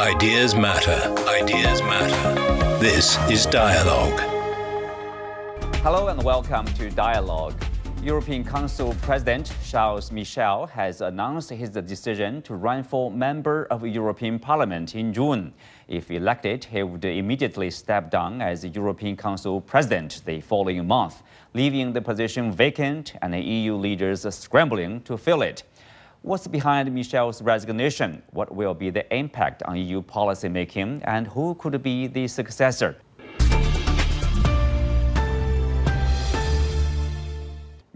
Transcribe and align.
Ideas 0.00 0.54
matter. 0.54 1.12
Ideas 1.26 1.82
matter. 1.82 2.78
This 2.78 3.18
is 3.28 3.46
Dialogue. 3.46 4.20
Hello 5.82 6.06
and 6.06 6.22
welcome 6.22 6.66
to 6.74 6.88
Dialogue. 6.88 7.60
European 8.00 8.44
Council 8.44 8.94
President 9.02 9.52
Charles 9.68 10.12
Michel 10.12 10.66
has 10.68 11.00
announced 11.00 11.50
his 11.50 11.70
decision 11.70 12.42
to 12.42 12.54
run 12.54 12.84
for 12.84 13.10
member 13.10 13.66
of 13.72 13.84
European 13.84 14.38
Parliament 14.38 14.94
in 14.94 15.12
June. 15.12 15.52
If 15.88 16.12
elected, 16.12 16.66
he 16.66 16.84
would 16.84 17.04
immediately 17.04 17.68
step 17.72 18.08
down 18.08 18.40
as 18.40 18.64
European 18.64 19.16
Council 19.16 19.60
President 19.60 20.22
the 20.24 20.40
following 20.42 20.86
month, 20.86 21.24
leaving 21.54 21.92
the 21.92 22.02
position 22.02 22.52
vacant 22.52 23.14
and 23.20 23.34
the 23.34 23.40
EU 23.40 23.74
leaders 23.74 24.24
scrambling 24.32 25.00
to 25.00 25.18
fill 25.18 25.42
it. 25.42 25.64
What's 26.22 26.48
behind 26.48 26.92
Michel's 26.92 27.40
resignation? 27.42 28.22
What 28.32 28.52
will 28.52 28.74
be 28.74 28.90
the 28.90 29.06
impact 29.14 29.62
on 29.62 29.76
EU 29.76 30.02
policymaking? 30.02 31.00
And 31.04 31.28
who 31.28 31.54
could 31.54 31.80
be 31.80 32.08
the 32.08 32.26
successor? 32.26 32.96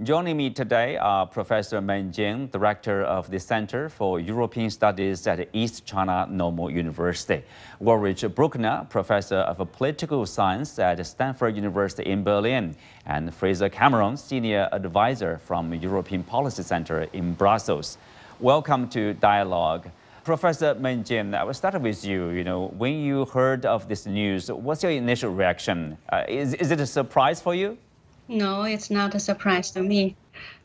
Joining 0.02 0.36
me 0.36 0.50
today 0.50 0.96
are 0.96 1.26
Professor 1.26 1.80
Meng 1.80 2.10
Jin, 2.10 2.48
Director 2.48 3.02
of 3.02 3.30
the 3.30 3.38
Center 3.38 3.88
for 3.88 4.18
European 4.18 4.70
Studies 4.70 5.26
at 5.26 5.48
East 5.52 5.84
China 5.84 6.26
Normal 6.28 6.70
University, 6.70 7.44
Ulrich 7.80 8.24
Bruckner, 8.34 8.84
Professor 8.88 9.36
of 9.36 9.58
Political 9.72 10.26
Science 10.26 10.78
at 10.78 11.04
Stanford 11.06 11.54
University 11.54 12.10
in 12.10 12.24
Berlin, 12.24 12.74
and 13.06 13.32
Fraser 13.32 13.68
Cameron, 13.68 14.16
Senior 14.16 14.68
Advisor 14.72 15.38
from 15.38 15.72
European 15.74 16.24
Policy 16.24 16.64
Center 16.64 17.02
in 17.12 17.34
Brussels. 17.34 17.98
Welcome 18.42 18.88
to 18.88 19.14
Dialogue. 19.14 19.88
Professor 20.24 20.74
Meng 20.74 21.04
Jin, 21.04 21.32
I 21.32 21.44
will 21.44 21.54
start 21.54 21.80
with 21.80 22.04
you. 22.04 22.30
You 22.30 22.42
know, 22.42 22.74
when 22.76 22.94
you 22.94 23.24
heard 23.26 23.64
of 23.64 23.86
this 23.86 24.04
news, 24.04 24.50
what's 24.50 24.82
your 24.82 24.90
initial 24.90 25.32
reaction? 25.32 25.96
Uh, 26.08 26.24
is, 26.26 26.52
is 26.54 26.72
it 26.72 26.80
a 26.80 26.86
surprise 26.86 27.40
for 27.40 27.54
you? 27.54 27.78
No, 28.26 28.64
it's 28.64 28.90
not 28.90 29.14
a 29.14 29.20
surprise 29.20 29.70
to 29.70 29.82
me. 29.84 30.16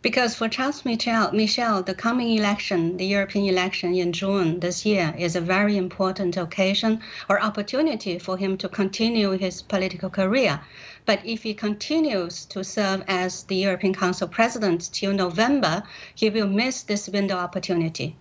Because 0.02 0.34
for 0.34 0.50
Charles 0.50 0.86
Michel, 0.86 1.32
Michel, 1.34 1.84
the 1.84 1.94
coming 1.94 2.36
election, 2.36 2.98
the 2.98 3.06
European 3.06 3.46
election 3.46 3.94
in 3.94 4.12
June 4.12 4.60
this 4.60 4.84
year, 4.84 5.14
is 5.16 5.36
a 5.36 5.42
very 5.42 5.78
important 5.78 6.36
occasion 6.36 7.02
or 7.30 7.40
opportunity 7.40 8.18
for 8.18 8.38
him 8.38 8.58
to 8.58 8.70
continue 8.70 9.32
his 9.32 9.62
political 9.62 10.10
career. 10.10 10.62
But 11.08 11.26
if 11.26 11.44
he 11.44 11.54
continues 11.54 12.46
to 12.48 12.66
serve 12.66 13.02
as 13.08 13.44
the 13.44 13.56
European 13.56 13.94
Council 13.94 14.28
president 14.28 14.92
till 14.92 15.14
November, 15.14 15.82
he 16.14 16.30
will 16.30 16.48
miss 16.48 16.84
this 16.84 17.08
window 17.08 17.38
opportunity. 17.38 18.18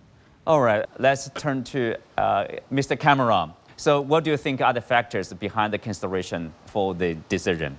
All 0.47 0.61
right, 0.61 0.85
let's 0.97 1.29
turn 1.31 1.65
to 1.65 1.97
uh, 2.17 2.45
Mr. 2.71 2.97
Cameron. 2.97 3.51
So, 3.75 3.99
what 3.99 4.23
do 4.23 4.31
you 4.31 4.37
think 4.37 4.61
are 4.61 4.71
the 4.71 4.81
factors 4.81 5.33
behind 5.33 5.73
the 5.73 5.77
consideration 5.77 6.53
for 6.65 6.95
the 6.95 7.15
decision? 7.27 7.77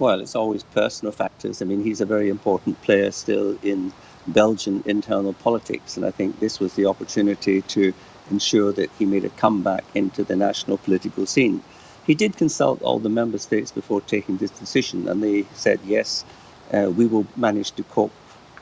Well, 0.00 0.20
it's 0.20 0.34
always 0.34 0.64
personal 0.64 1.12
factors. 1.12 1.62
I 1.62 1.64
mean, 1.64 1.84
he's 1.84 2.00
a 2.00 2.06
very 2.06 2.28
important 2.28 2.82
player 2.82 3.12
still 3.12 3.56
in 3.62 3.92
Belgian 4.26 4.82
internal 4.86 5.34
politics, 5.34 5.96
and 5.96 6.04
I 6.04 6.10
think 6.10 6.40
this 6.40 6.58
was 6.58 6.74
the 6.74 6.86
opportunity 6.86 7.62
to 7.62 7.94
ensure 8.32 8.72
that 8.72 8.90
he 8.98 9.04
made 9.04 9.24
a 9.24 9.30
comeback 9.30 9.84
into 9.94 10.24
the 10.24 10.34
national 10.34 10.78
political 10.78 11.26
scene. 11.26 11.62
He 12.06 12.14
did 12.14 12.36
consult 12.36 12.82
all 12.82 12.98
the 12.98 13.08
member 13.08 13.38
states 13.38 13.70
before 13.70 14.00
taking 14.00 14.36
this 14.38 14.50
decision, 14.50 15.08
and 15.08 15.22
they 15.22 15.44
said, 15.54 15.78
yes, 15.84 16.24
uh, 16.72 16.90
we 16.90 17.06
will 17.06 17.26
manage 17.36 17.72
to 17.72 17.82
cope 17.84 18.12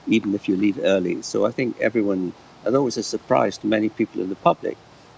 even 0.07 0.35
if 0.35 0.49
you 0.49 0.57
leave 0.57 0.79
early. 0.83 1.23
So 1.23 1.47
I 1.47 1.51
think 1.51 1.79
everyone, 1.81 2.33
although 2.65 2.83
it 2.83 2.85
was 2.85 2.97
a 2.97 3.03
surprise 3.03 3.57
to 3.59 3.67
many 3.67 3.89
people 3.89 4.21
in 4.21 4.29
the 4.29 4.35
public, 4.37 4.77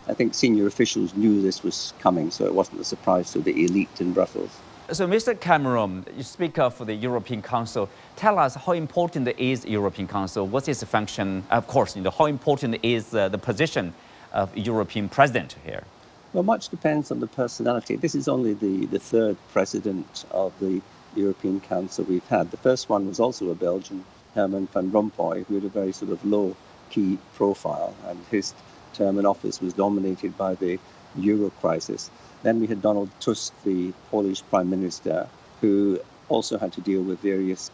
I 0.08 0.14
think 0.14 0.34
senior 0.34 0.66
officials 0.66 1.14
knew 1.14 1.40
this 1.40 1.62
was 1.62 1.94
coming, 2.00 2.30
so 2.30 2.44
it 2.44 2.54
wasn't 2.54 2.80
a 2.80 2.84
surprise 2.84 3.32
to 3.32 3.40
the 3.40 3.64
elite 3.64 4.00
in 4.00 4.12
Brussels. 4.12 4.50
So, 4.90 5.06
Mr. 5.06 5.38
Cameron, 5.38 6.04
you 6.16 6.24
speak 6.24 6.58
of 6.58 6.84
the 6.84 6.92
European 6.92 7.40
Council. 7.40 7.88
Tell 8.16 8.38
us 8.38 8.56
how 8.56 8.72
important 8.72 9.28
is 9.38 9.62
the 9.62 9.70
European 9.70 10.08
Council? 10.08 10.46
What's 10.46 10.68
its 10.68 10.82
function? 10.84 11.44
Of 11.50 11.66
course, 11.66 11.96
you 11.96 12.02
know, 12.02 12.10
how 12.10 12.26
important 12.26 12.78
is 12.82 13.14
uh, 13.14 13.28
the 13.28 13.38
position 13.38 13.94
of 14.32 14.54
European 14.56 15.08
President 15.08 15.56
here? 15.64 15.84
Well, 16.32 16.44
much 16.44 16.70
depends 16.70 17.10
on 17.10 17.20
the 17.20 17.26
personality. 17.26 17.96
This 17.96 18.14
is 18.14 18.26
only 18.26 18.54
the, 18.54 18.86
the 18.86 18.98
third 18.98 19.36
president 19.52 20.24
of 20.30 20.58
the 20.60 20.80
European 21.14 21.60
Council 21.60 22.06
we've 22.06 22.26
had. 22.28 22.50
The 22.50 22.56
first 22.56 22.88
one 22.88 23.06
was 23.06 23.20
also 23.20 23.50
a 23.50 23.54
Belgian, 23.54 24.02
Herman 24.34 24.68
van 24.68 24.90
Rompuy, 24.90 25.44
who 25.44 25.56
had 25.56 25.64
a 25.64 25.68
very 25.68 25.92
sort 25.92 26.10
of 26.10 26.24
low 26.24 26.56
key 26.88 27.18
profile, 27.34 27.94
and 28.06 28.18
his 28.30 28.54
term 28.94 29.18
in 29.18 29.26
office 29.26 29.60
was 29.60 29.74
dominated 29.74 30.38
by 30.38 30.54
the 30.54 30.78
euro 31.16 31.50
crisis. 31.60 32.10
Then 32.42 32.60
we 32.60 32.66
had 32.66 32.80
Donald 32.80 33.10
Tusk, 33.20 33.52
the 33.62 33.92
Polish 34.10 34.42
prime 34.48 34.70
minister, 34.70 35.28
who 35.60 36.00
also 36.30 36.56
had 36.56 36.72
to 36.72 36.80
deal 36.80 37.02
with 37.02 37.20
various 37.20 37.70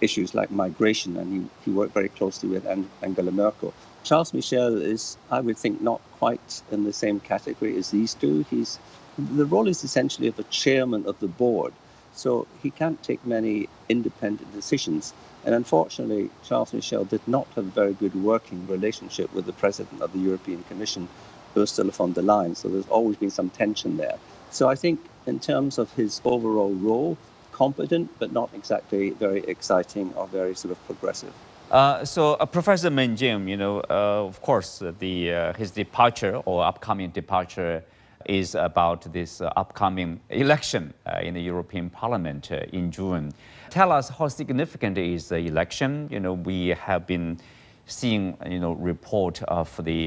issues 0.00 0.34
like 0.34 0.50
migration, 0.50 1.16
and 1.16 1.32
he, 1.32 1.48
he 1.64 1.70
worked 1.70 1.94
very 1.94 2.08
closely 2.08 2.48
with 2.48 2.66
Angela 3.02 3.30
Merkel. 3.30 3.72
Charles 4.02 4.32
Michel 4.32 4.80
is, 4.80 5.16
I 5.30 5.40
would 5.40 5.58
think, 5.58 5.80
not 5.80 6.00
quite 6.18 6.62
in 6.70 6.84
the 6.84 6.92
same 6.92 7.20
category 7.20 7.76
as 7.76 7.90
these 7.90 8.14
two. 8.14 8.44
He's 8.50 8.78
the 9.18 9.44
role 9.44 9.68
is 9.68 9.84
essentially 9.84 10.28
of 10.28 10.38
a 10.38 10.44
chairman 10.44 11.04
of 11.06 11.18
the 11.20 11.26
board, 11.26 11.72
so 12.14 12.46
he 12.62 12.70
can't 12.70 13.02
take 13.02 13.24
many 13.26 13.68
independent 13.88 14.52
decisions. 14.52 15.12
And 15.44 15.54
unfortunately, 15.54 16.30
Charles 16.44 16.72
Michel 16.72 17.04
did 17.04 17.26
not 17.26 17.46
have 17.54 17.66
a 17.66 17.70
very 17.70 17.94
good 17.94 18.14
working 18.14 18.66
relationship 18.66 19.32
with 19.34 19.46
the 19.46 19.52
president 19.52 20.02
of 20.02 20.12
the 20.12 20.18
European 20.18 20.62
Commission, 20.64 21.08
Ursula 21.56 21.92
von 21.92 22.12
der 22.12 22.22
Leyen. 22.22 22.56
So 22.56 22.68
there's 22.68 22.88
always 22.88 23.16
been 23.16 23.30
some 23.30 23.50
tension 23.50 23.96
there. 23.96 24.18
So 24.50 24.68
I 24.68 24.74
think, 24.74 25.00
in 25.26 25.38
terms 25.40 25.78
of 25.78 25.92
his 25.94 26.20
overall 26.24 26.72
role, 26.74 27.16
competent 27.62 28.08
but 28.18 28.32
not 28.32 28.48
exactly 28.60 29.04
very 29.24 29.42
exciting 29.54 30.06
or 30.16 30.24
very 30.38 30.54
sort 30.54 30.72
of 30.72 30.78
progressive. 30.86 31.34
Uh, 31.70 32.04
so, 32.04 32.34
uh, 32.34 32.46
Professor 32.46 32.90
Meng 32.90 33.14
Jin, 33.14 33.46
you 33.46 33.56
know, 33.56 33.78
uh, 33.88 34.26
of 34.26 34.42
course, 34.42 34.82
the, 34.98 35.32
uh, 35.32 35.52
his 35.52 35.70
departure 35.70 36.34
or 36.44 36.64
upcoming 36.64 37.10
departure 37.10 37.84
is 38.24 38.56
about 38.56 39.00
this 39.12 39.40
uh, 39.40 39.52
upcoming 39.56 40.20
election 40.30 40.92
in 41.22 41.34
the 41.34 41.40
European 41.40 41.88
Parliament 41.88 42.50
in 42.72 42.90
June. 42.90 43.32
Tell 43.70 43.92
us 43.92 44.08
how 44.08 44.26
significant 44.28 44.98
is 44.98 45.28
the 45.28 45.38
election? 45.38 46.08
You 46.10 46.18
know, 46.18 46.32
we 46.32 46.68
have 46.68 47.06
been 47.06 47.38
seeing, 47.86 48.36
you 48.48 48.58
know, 48.58 48.72
report 48.72 49.42
of 49.44 49.68
the, 49.84 50.00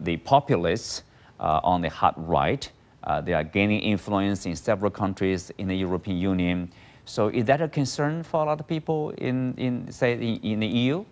the 0.00 0.16
populists 0.16 1.04
on 1.38 1.80
the 1.82 1.90
hard 1.90 2.14
right. 2.18 2.70
they 3.24 3.34
are 3.34 3.44
gaining 3.44 3.80
influence 3.80 4.46
in 4.46 4.56
several 4.56 4.90
countries 4.90 5.52
in 5.58 5.68
the 5.68 5.76
European 5.76 6.18
Union. 6.18 6.70
So 7.04 7.28
is 7.28 7.44
that 7.44 7.60
a 7.60 7.68
concern 7.68 8.22
for 8.22 8.42
a 8.42 8.46
lot 8.46 8.60
of 8.60 8.66
people 8.66 9.10
in, 9.10 9.54
in 9.56 9.92
say, 9.92 10.14
in, 10.14 10.40
in 10.42 10.60
the 10.60 10.66
EU? 10.66 11.04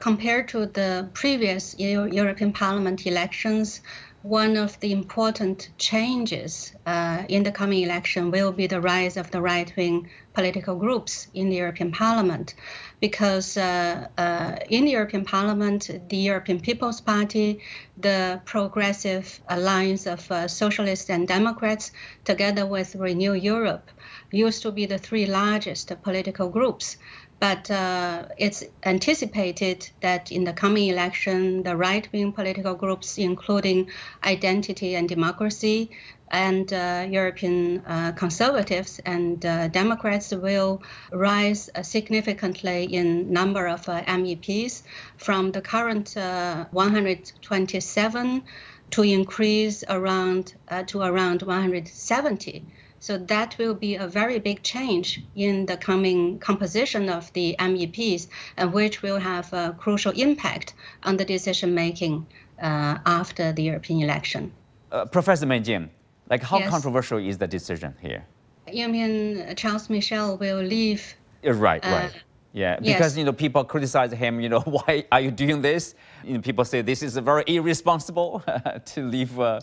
Compared 0.00 0.48
to 0.48 0.66
the 0.66 1.08
previous 1.12 1.78
European 1.78 2.52
Parliament 2.52 3.04
elections, 3.06 3.80
one 4.22 4.56
of 4.56 4.78
the 4.80 4.92
important 4.92 5.70
changes 5.78 6.72
uh, 6.86 7.22
in 7.28 7.44
the 7.44 7.52
coming 7.52 7.82
election 7.82 8.30
will 8.30 8.52
be 8.52 8.66
the 8.66 8.80
rise 8.80 9.16
of 9.16 9.30
the 9.30 9.40
right 9.40 9.72
wing 9.76 10.08
political 10.34 10.74
groups 10.74 11.28
in 11.34 11.48
the 11.50 11.56
European 11.56 11.92
Parliament. 11.92 12.54
Because 13.00 13.56
uh, 13.56 14.08
uh, 14.18 14.56
in 14.68 14.84
the 14.84 14.90
European 14.90 15.24
Parliament, 15.24 15.88
the 16.08 16.16
European 16.16 16.60
People's 16.60 17.00
Party, 17.00 17.60
the 17.96 18.40
Progressive 18.44 19.40
Alliance 19.48 20.06
of 20.06 20.30
uh, 20.32 20.48
Socialists 20.48 21.10
and 21.10 21.28
Democrats, 21.28 21.92
together 22.24 22.66
with 22.66 22.96
Renew 22.96 23.34
Europe, 23.34 23.88
used 24.30 24.62
to 24.62 24.72
be 24.72 24.86
the 24.86 24.98
three 24.98 25.26
largest 25.26 25.92
political 26.02 26.48
groups. 26.48 26.96
But 27.40 27.70
uh, 27.70 28.24
it's 28.36 28.64
anticipated 28.82 29.88
that 30.00 30.32
in 30.32 30.42
the 30.42 30.52
coming 30.52 30.88
election, 30.88 31.62
the 31.62 31.76
right 31.76 32.08
wing 32.12 32.32
political 32.32 32.74
groups, 32.74 33.16
including 33.16 33.90
Identity 34.24 34.96
and 34.96 35.08
Democracy, 35.08 35.90
and 36.30 36.72
uh, 36.72 37.06
European 37.08 37.82
uh, 37.86 38.12
conservatives 38.12 39.00
and 39.06 39.44
uh, 39.44 39.68
Democrats 39.68 40.32
will 40.32 40.82
rise 41.12 41.70
uh, 41.74 41.82
significantly 41.82 42.84
in 42.84 43.32
number 43.32 43.66
of 43.66 43.88
uh, 43.88 44.02
MEPs 44.02 44.82
from 45.16 45.52
the 45.52 45.60
current 45.60 46.16
uh, 46.16 46.66
127 46.70 48.42
to 48.90 49.02
increase 49.02 49.84
around 49.88 50.54
to 50.86 51.02
around 51.02 51.42
170. 51.42 52.64
So 53.00 53.18
that 53.18 53.56
will 53.58 53.74
be 53.74 53.94
a 53.96 54.06
very 54.06 54.38
big 54.38 54.62
change 54.62 55.22
in 55.36 55.66
the 55.66 55.76
coming 55.76 56.38
composition 56.38 57.08
of 57.08 57.32
the 57.32 57.56
MEPs, 57.58 58.28
and 58.56 58.72
which 58.72 59.02
will 59.02 59.18
have 59.18 59.52
a 59.52 59.74
crucial 59.78 60.12
impact 60.12 60.74
on 61.04 61.16
the 61.16 61.24
decision 61.24 61.74
making 61.74 62.26
uh, 62.60 62.98
after 63.06 63.52
the 63.52 63.62
European 63.62 64.02
election. 64.02 64.52
Uh, 64.90 65.04
Professor 65.04 65.46
Meng 65.46 65.62
Jin, 65.62 65.90
like 66.28 66.42
how 66.42 66.58
yes. 66.58 66.70
controversial 66.70 67.18
is 67.18 67.38
the 67.38 67.46
decision 67.46 67.94
here? 68.00 68.24
You 68.70 68.88
mean 68.88 69.54
Charles 69.56 69.88
Michel 69.88 70.36
will 70.36 70.60
leave? 70.60 71.14
Uh, 71.46 71.52
right, 71.52 71.84
uh, 71.84 71.90
right. 71.90 72.12
Yeah, 72.52 72.76
because 72.76 73.12
yes. 73.12 73.16
you 73.16 73.24
know 73.24 73.32
people 73.32 73.62
criticize 73.64 74.12
him. 74.12 74.40
You 74.40 74.48
know, 74.48 74.60
why 74.78 75.04
are 75.12 75.20
you 75.20 75.30
doing 75.30 75.62
this? 75.62 75.94
You 76.24 76.34
know, 76.34 76.40
people 76.40 76.64
say 76.64 76.82
this 76.82 77.02
is 77.02 77.16
very 77.18 77.44
irresponsible 77.46 78.42
to 78.86 79.02
leave 79.02 79.38
uh, 79.38 79.60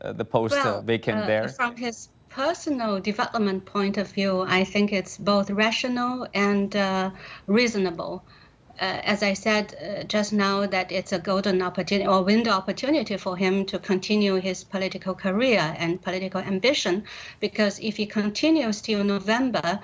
uh, 0.00 0.12
the 0.12 0.24
post 0.24 0.54
well, 0.54 0.82
vacant 0.82 1.18
uh, 1.18 1.26
there? 1.26 1.48
From 1.48 1.76
his 1.76 2.08
personal 2.30 3.00
development 3.00 3.64
point 3.66 3.98
of 3.98 4.10
view, 4.10 4.40
I 4.40 4.64
think 4.64 4.92
it's 4.92 5.18
both 5.18 5.50
rational 5.50 6.26
and 6.32 6.74
uh, 6.74 7.10
reasonable. 7.46 8.24
Uh, 8.80 8.98
as 9.04 9.22
I 9.22 9.34
said 9.34 9.74
uh, 9.74 10.04
just 10.04 10.32
now, 10.32 10.64
that 10.64 10.90
it's 10.90 11.12
a 11.12 11.18
golden 11.18 11.60
opportunity 11.60 12.08
or 12.08 12.22
window 12.22 12.52
opportunity 12.52 13.16
for 13.18 13.36
him 13.36 13.66
to 13.66 13.78
continue 13.78 14.36
his 14.36 14.64
political 14.64 15.14
career 15.14 15.74
and 15.76 16.00
political 16.00 16.40
ambition, 16.40 17.04
because 17.40 17.78
if 17.80 17.96
he 17.98 18.06
continues 18.06 18.80
till 18.80 19.04
November, 19.04 19.80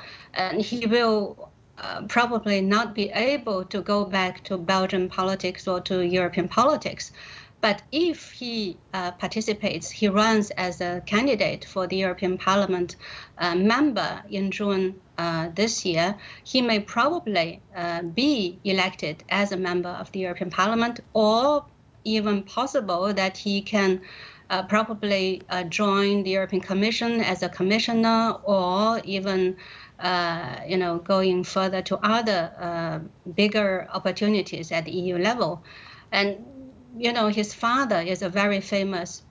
he 0.58 0.86
will 0.86 1.50
uh, 1.78 2.02
probably 2.08 2.62
not 2.62 2.94
be 2.94 3.10
able 3.10 3.62
to 3.66 3.82
go 3.82 4.06
back 4.06 4.42
to 4.44 4.56
Belgian 4.56 5.10
politics 5.10 5.68
or 5.68 5.78
to 5.82 6.00
European 6.06 6.48
politics. 6.48 7.12
But 7.60 7.82
if 7.90 8.32
he 8.32 8.76
uh, 8.92 9.12
participates, 9.12 9.90
he 9.90 10.08
runs 10.08 10.50
as 10.50 10.80
a 10.80 11.02
candidate 11.06 11.64
for 11.64 11.86
the 11.86 11.96
European 11.96 12.38
Parliament 12.38 12.96
uh, 13.38 13.54
member 13.54 14.22
in 14.30 14.50
June 14.50 15.00
uh, 15.18 15.48
this 15.54 15.84
year, 15.84 16.16
he 16.44 16.60
may 16.60 16.80
probably 16.80 17.62
uh, 17.74 18.02
be 18.02 18.58
elected 18.64 19.24
as 19.30 19.52
a 19.52 19.56
member 19.56 19.88
of 19.88 20.12
the 20.12 20.20
European 20.20 20.50
Parliament, 20.50 21.00
or 21.14 21.64
even 22.04 22.42
possible 22.42 23.12
that 23.14 23.36
he 23.38 23.62
can 23.62 24.02
uh, 24.50 24.62
probably 24.64 25.42
uh, 25.48 25.64
join 25.64 26.22
the 26.22 26.30
European 26.30 26.62
Commission 26.62 27.20
as 27.20 27.42
a 27.42 27.48
commissioner, 27.48 28.36
or 28.44 29.00
even 29.04 29.56
you 30.68 30.76
know 30.76 30.98
going 30.98 31.42
further 31.42 31.80
to 31.80 31.96
other 32.02 33.02
bigger 33.34 33.88
opportunities 33.92 34.70
at 34.70 34.84
the 34.84 34.92
EU 34.92 35.16
level. 35.16 35.64
And 36.12 36.44
you 36.98 37.12
know, 37.12 37.28
his 37.28 37.52
father 37.54 38.00
is 38.00 38.22
a 38.22 38.28
very 38.28 38.60
famous 38.60 39.22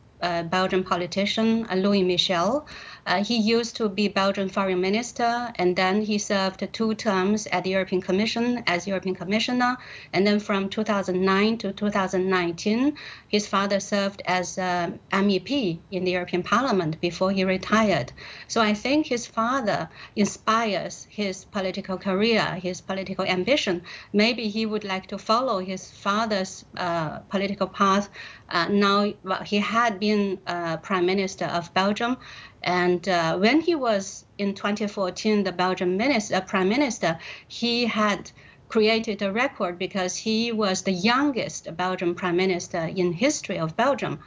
Belgian 0.43 0.83
politician, 0.83 1.65
uh, 1.69 1.75
Louis 1.75 2.03
Michel. 2.03 2.65
Uh, 3.07 3.23
he 3.23 3.37
used 3.37 3.75
to 3.75 3.87
be 3.87 4.07
Belgian 4.07 4.49
foreign 4.49 4.81
minister, 4.81 5.51
and 5.55 5.75
then 5.75 6.01
he 6.01 6.17
served 6.17 6.67
two 6.73 6.95
terms 6.95 7.47
at 7.47 7.63
the 7.63 7.69
European 7.69 8.01
Commission 8.01 8.63
as 8.65 8.87
European 8.87 9.15
Commissioner. 9.15 9.77
And 10.13 10.25
then 10.25 10.39
from 10.39 10.69
2009 10.69 11.57
to 11.59 11.73
2019, 11.73 12.97
his 13.27 13.47
father 13.47 13.79
served 13.79 14.21
as 14.25 14.57
uh, 14.57 14.89
MEP 15.11 15.79
in 15.91 16.03
the 16.03 16.11
European 16.11 16.41
Parliament 16.41 16.99
before 16.99 17.31
he 17.31 17.43
retired. 17.43 18.11
So 18.47 18.61
I 18.61 18.73
think 18.73 19.05
his 19.05 19.27
father 19.27 19.89
inspires 20.15 21.05
his 21.09 21.45
political 21.45 21.97
career, 21.97 22.43
his 22.61 22.81
political 22.81 23.25
ambition. 23.25 23.83
Maybe 24.13 24.47
he 24.47 24.65
would 24.65 24.83
like 24.83 25.07
to 25.07 25.17
follow 25.17 25.59
his 25.59 25.91
father's 25.91 26.65
uh, 26.77 27.19
political 27.29 27.67
path. 27.67 28.09
Uh, 28.49 28.67
now, 28.69 29.11
well, 29.23 29.43
he 29.43 29.57
had 29.57 29.99
been 29.99 30.39
uh, 30.45 30.77
Prime 30.77 31.05
Minister 31.05 31.45
of 31.45 31.73
Belgium 31.73 32.17
and 32.65 33.07
uh, 33.07 33.37
when 33.37 33.61
he 33.61 33.75
was 33.75 34.25
in 34.39 34.55
2014 34.55 35.43
the 35.43 35.51
Belgian 35.51 35.97
minister, 35.97 36.41
prime 36.41 36.67
minister, 36.67 37.19
he 37.47 37.85
had 37.85 38.31
created 38.69 39.21
a 39.21 39.31
record 39.31 39.77
because 39.77 40.17
he 40.17 40.51
was 40.51 40.81
the 40.81 40.91
youngest 40.91 41.77
Belgian 41.77 42.15
prime 42.15 42.35
minister 42.35 42.79
in 42.79 43.13
history 43.13 43.59
of 43.59 43.77
Belgium. 43.77 44.19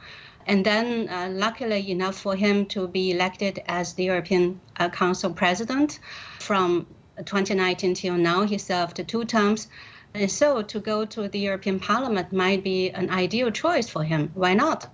And 0.47 0.65
then, 0.65 1.09
uh, 1.09 1.29
luckily 1.31 1.91
enough 1.91 2.15
for 2.15 2.33
him 2.33 2.65
to 2.67 2.87
be 2.87 3.11
elected 3.11 3.61
as 3.67 3.93
the 3.93 4.05
European 4.05 4.61
uh, 4.77 4.87
Council 4.87 5.33
president 5.33 5.99
from 6.39 6.87
2019 7.17 7.93
till 7.93 8.15
now, 8.15 8.43
he 8.43 8.57
served 8.57 9.05
two 9.05 9.25
terms. 9.25 9.67
And 10.13 10.31
so, 10.31 10.61
to 10.61 10.79
go 10.79 11.05
to 11.05 11.27
the 11.27 11.39
European 11.39 11.79
Parliament 11.79 12.33
might 12.33 12.63
be 12.63 12.89
an 12.91 13.09
ideal 13.09 13.51
choice 13.51 13.87
for 13.87 14.03
him. 14.03 14.31
Why 14.33 14.53
not? 14.53 14.87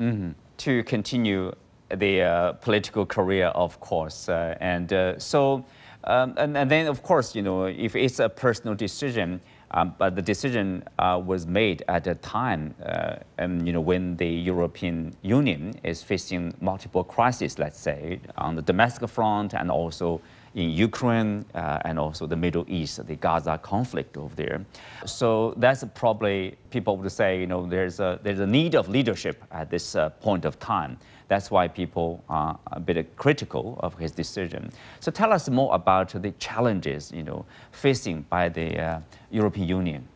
Mm-hmm. 0.00 0.30
To 0.58 0.82
continue 0.82 1.52
the 1.94 2.22
uh, 2.22 2.52
political 2.54 3.06
career, 3.06 3.46
of 3.46 3.80
course. 3.80 4.28
Uh, 4.28 4.56
and 4.60 4.92
uh, 4.92 5.18
so, 5.18 5.64
um, 6.04 6.34
and, 6.36 6.56
and, 6.56 6.70
then, 6.70 6.86
of 6.86 7.02
course, 7.02 7.34
you 7.34 7.42
know, 7.42 7.64
if 7.64 7.94
it's 7.94 8.18
a 8.18 8.28
personal 8.28 8.74
decision, 8.74 9.40
um, 9.70 9.94
but 9.98 10.16
the 10.16 10.22
decision 10.22 10.82
uh, 10.98 11.20
was 11.24 11.46
made 11.46 11.84
at 11.88 12.06
a 12.06 12.14
time, 12.16 12.74
uh, 12.84 13.16
and, 13.36 13.66
you 13.66 13.72
know, 13.72 13.80
when 13.80 14.16
the 14.16 14.28
European 14.28 15.14
Union 15.22 15.74
is 15.82 16.02
facing 16.02 16.54
multiple 16.60 17.04
crises, 17.04 17.58
let's 17.58 17.78
say, 17.78 18.20
on 18.36 18.56
the 18.56 18.62
domestic 18.62 19.08
front 19.08 19.54
and 19.54 19.70
also 19.70 20.20
in 20.54 20.70
Ukraine 20.70 21.44
uh, 21.54 21.78
and 21.84 21.98
also 21.98 22.26
the 22.26 22.36
Middle 22.36 22.64
East, 22.68 23.06
the 23.06 23.16
Gaza 23.16 23.58
conflict 23.58 24.16
over 24.16 24.34
there. 24.34 24.64
So 25.04 25.54
that's 25.56 25.84
probably 25.94 26.56
people 26.70 26.96
would 26.96 27.12
say, 27.12 27.40
you 27.40 27.46
know, 27.46 27.66
there's 27.66 28.00
a, 28.00 28.18
there's 28.22 28.40
a 28.40 28.46
need 28.46 28.74
of 28.74 28.88
leadership 28.88 29.42
at 29.50 29.70
this 29.70 29.94
uh, 29.94 30.10
point 30.10 30.44
of 30.44 30.58
time. 30.58 30.98
That's 31.28 31.50
why 31.50 31.68
people 31.68 32.24
are 32.28 32.58
a 32.72 32.80
bit 32.80 33.16
critical 33.16 33.78
of 33.80 33.96
his 33.98 34.12
decision. 34.12 34.70
So 35.00 35.10
tell 35.10 35.32
us 35.32 35.48
more 35.48 35.74
about 35.74 36.08
the 36.22 36.30
challenges, 36.38 37.12
you 37.12 37.22
know, 37.22 37.44
facing 37.70 38.22
by 38.30 38.48
the 38.48 38.78
uh, 38.80 39.00
European 39.30 39.68
Union. 39.68 40.08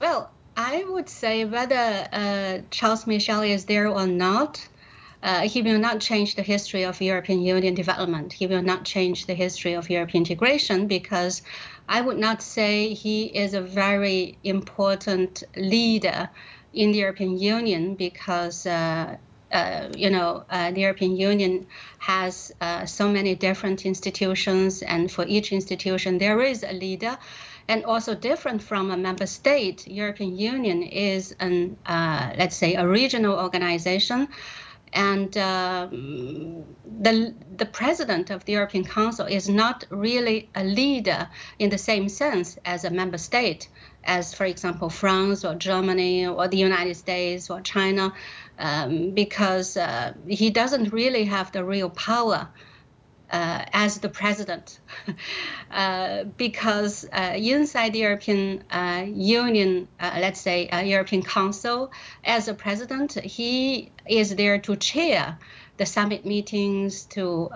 Well, 0.00 0.30
I 0.56 0.84
would 0.88 1.08
say 1.08 1.44
whether 1.44 2.08
uh, 2.12 2.58
Charles 2.70 3.06
Michel 3.06 3.42
is 3.42 3.64
there 3.66 3.88
or 3.88 4.06
not, 4.06 4.66
uh, 5.26 5.48
he 5.48 5.60
will 5.60 5.80
not 5.80 5.98
change 6.00 6.36
the 6.36 6.42
history 6.42 6.84
of 6.84 7.02
European 7.02 7.42
Union 7.42 7.74
development. 7.74 8.32
He 8.32 8.46
will 8.46 8.62
not 8.62 8.84
change 8.84 9.26
the 9.26 9.34
history 9.34 9.74
of 9.74 9.90
European 9.90 10.22
integration 10.22 10.86
because 10.86 11.42
I 11.88 12.00
would 12.00 12.16
not 12.16 12.42
say 12.42 12.94
he 12.94 13.24
is 13.24 13.52
a 13.52 13.60
very 13.60 14.38
important 14.44 15.42
leader 15.56 16.30
in 16.72 16.92
the 16.92 16.98
European 16.98 17.38
Union 17.38 17.96
because 17.96 18.66
uh, 18.66 19.16
uh, 19.50 19.88
you 19.96 20.10
know, 20.10 20.44
uh, 20.48 20.70
the 20.70 20.80
European 20.82 21.16
Union 21.16 21.66
has 21.98 22.52
uh, 22.60 22.84
so 22.84 23.08
many 23.08 23.34
different 23.34 23.86
institutions, 23.86 24.82
and 24.82 25.10
for 25.10 25.24
each 25.26 25.52
institution 25.52 26.18
there 26.18 26.40
is 26.40 26.62
a 26.62 26.72
leader. 26.72 27.16
And 27.68 27.84
also 27.84 28.14
different 28.14 28.62
from 28.62 28.92
a 28.92 28.96
member 28.96 29.26
state, 29.26 29.88
European 29.88 30.38
Union 30.38 30.82
is 30.84 31.34
an, 31.40 31.76
uh, 31.86 32.32
let's 32.38 32.54
say, 32.54 32.74
a 32.74 32.86
regional 32.86 33.34
organization 33.38 34.28
and 34.96 35.36
uh, 35.36 35.88
the 35.90 37.34
the 37.56 37.66
president 37.66 38.30
of 38.30 38.44
the 38.46 38.52
European 38.52 38.84
Council 38.84 39.26
is 39.26 39.48
not 39.48 39.84
really 39.90 40.48
a 40.54 40.64
leader 40.64 41.28
in 41.58 41.70
the 41.70 41.78
same 41.78 42.08
sense 42.08 42.58
as 42.64 42.84
a 42.84 42.90
member 42.90 43.18
state, 43.18 43.68
as 44.04 44.34
for 44.34 44.46
example 44.46 44.88
France 44.88 45.44
or 45.44 45.54
Germany 45.54 46.26
or 46.26 46.48
the 46.48 46.56
United 46.56 46.96
States 46.96 47.50
or 47.50 47.60
China, 47.60 48.14
um, 48.58 49.10
because 49.10 49.76
uh, 49.76 50.14
he 50.26 50.50
doesn't 50.50 50.92
really 50.92 51.24
have 51.24 51.52
the 51.52 51.62
real 51.62 51.90
power 51.90 52.48
uh, 53.30 53.64
as 53.86 53.98
the 54.00 54.08
president, 54.08 54.80
uh, 55.70 56.24
because 56.36 57.06
uh, 57.12 57.34
inside 57.36 57.92
the 57.92 58.00
European 58.00 58.64
uh, 58.70 59.04
Union, 59.06 59.86
let's 60.00 60.40
say 60.40 60.58
European 60.84 61.22
Council, 61.22 61.78
as 62.24 62.48
a 62.48 62.54
president, 62.54 63.10
he 63.36 63.90
is 64.20 64.34
there 64.34 64.58
to 64.66 64.72
chair 64.76 65.38
the 65.76 65.86
summit 65.86 66.26
meetings, 66.34 67.04
to 67.16 67.50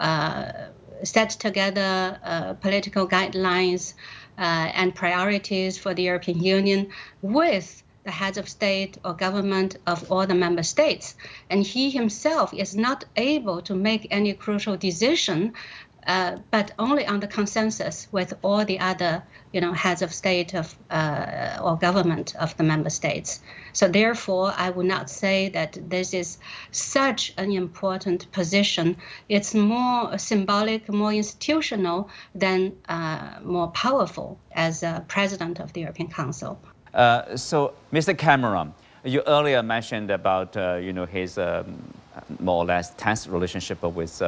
set 1.02 1.30
together 1.46 2.56
political 2.60 3.04
guidelines 3.08 3.94
and 4.36 4.94
priorities 4.94 5.78
for 5.82 5.94
the 5.94 6.02
European 6.10 6.38
Union 6.58 6.80
with 7.22 7.82
the 8.04 8.10
heads 8.10 8.38
of 8.38 8.48
state 8.48 8.98
or 9.04 9.12
government 9.12 9.76
of 9.86 10.10
all 10.10 10.26
the 10.26 10.34
member 10.34 10.62
states. 10.62 11.14
And 11.50 11.62
he 11.62 11.90
himself 11.90 12.54
is 12.54 12.74
not 12.74 13.04
able 13.16 13.60
to 13.62 13.74
make 13.74 14.06
any 14.10 14.32
crucial 14.32 14.76
decision, 14.76 15.52
uh, 16.06 16.36
but 16.50 16.72
only 16.78 17.06
on 17.06 17.20
the 17.20 17.26
consensus 17.26 18.08
with 18.12 18.32
all 18.42 18.64
the 18.64 18.78
other, 18.78 19.22
you 19.52 19.60
know, 19.60 19.72
heads 19.72 20.02
of 20.02 20.12
state 20.12 20.54
of 20.54 20.74
uh, 20.90 21.58
or 21.62 21.76
government 21.76 22.34
of 22.36 22.56
the 22.56 22.62
member 22.62 22.90
states. 22.90 23.40
So 23.72 23.88
therefore, 23.88 24.52
I 24.56 24.70
would 24.70 24.86
not 24.86 25.10
say 25.10 25.48
that 25.50 25.78
this 25.88 26.14
is 26.14 26.38
such 26.70 27.34
an 27.36 27.52
important 27.52 28.30
position. 28.32 28.96
It's 29.28 29.54
more 29.54 30.18
symbolic, 30.18 30.88
more 30.92 31.12
institutional 31.12 32.08
than 32.34 32.72
uh, 32.88 33.38
more 33.42 33.68
powerful 33.68 34.38
as 34.52 34.82
a 34.82 35.04
president 35.08 35.60
of 35.60 35.72
the 35.72 35.80
European 35.82 36.08
Council. 36.08 36.58
Uh, 36.94 37.36
so, 37.36 37.72
Mr. 37.92 38.16
Cameron, 38.16 38.74
you 39.04 39.22
earlier 39.26 39.62
mentioned 39.62 40.10
about 40.10 40.56
uh, 40.56 40.74
you 40.74 40.92
know 40.92 41.06
his 41.06 41.38
um, 41.38 41.94
more 42.38 42.62
or 42.62 42.64
less 42.64 42.92
tense 42.96 43.26
relationship 43.26 43.82
with 43.82 44.20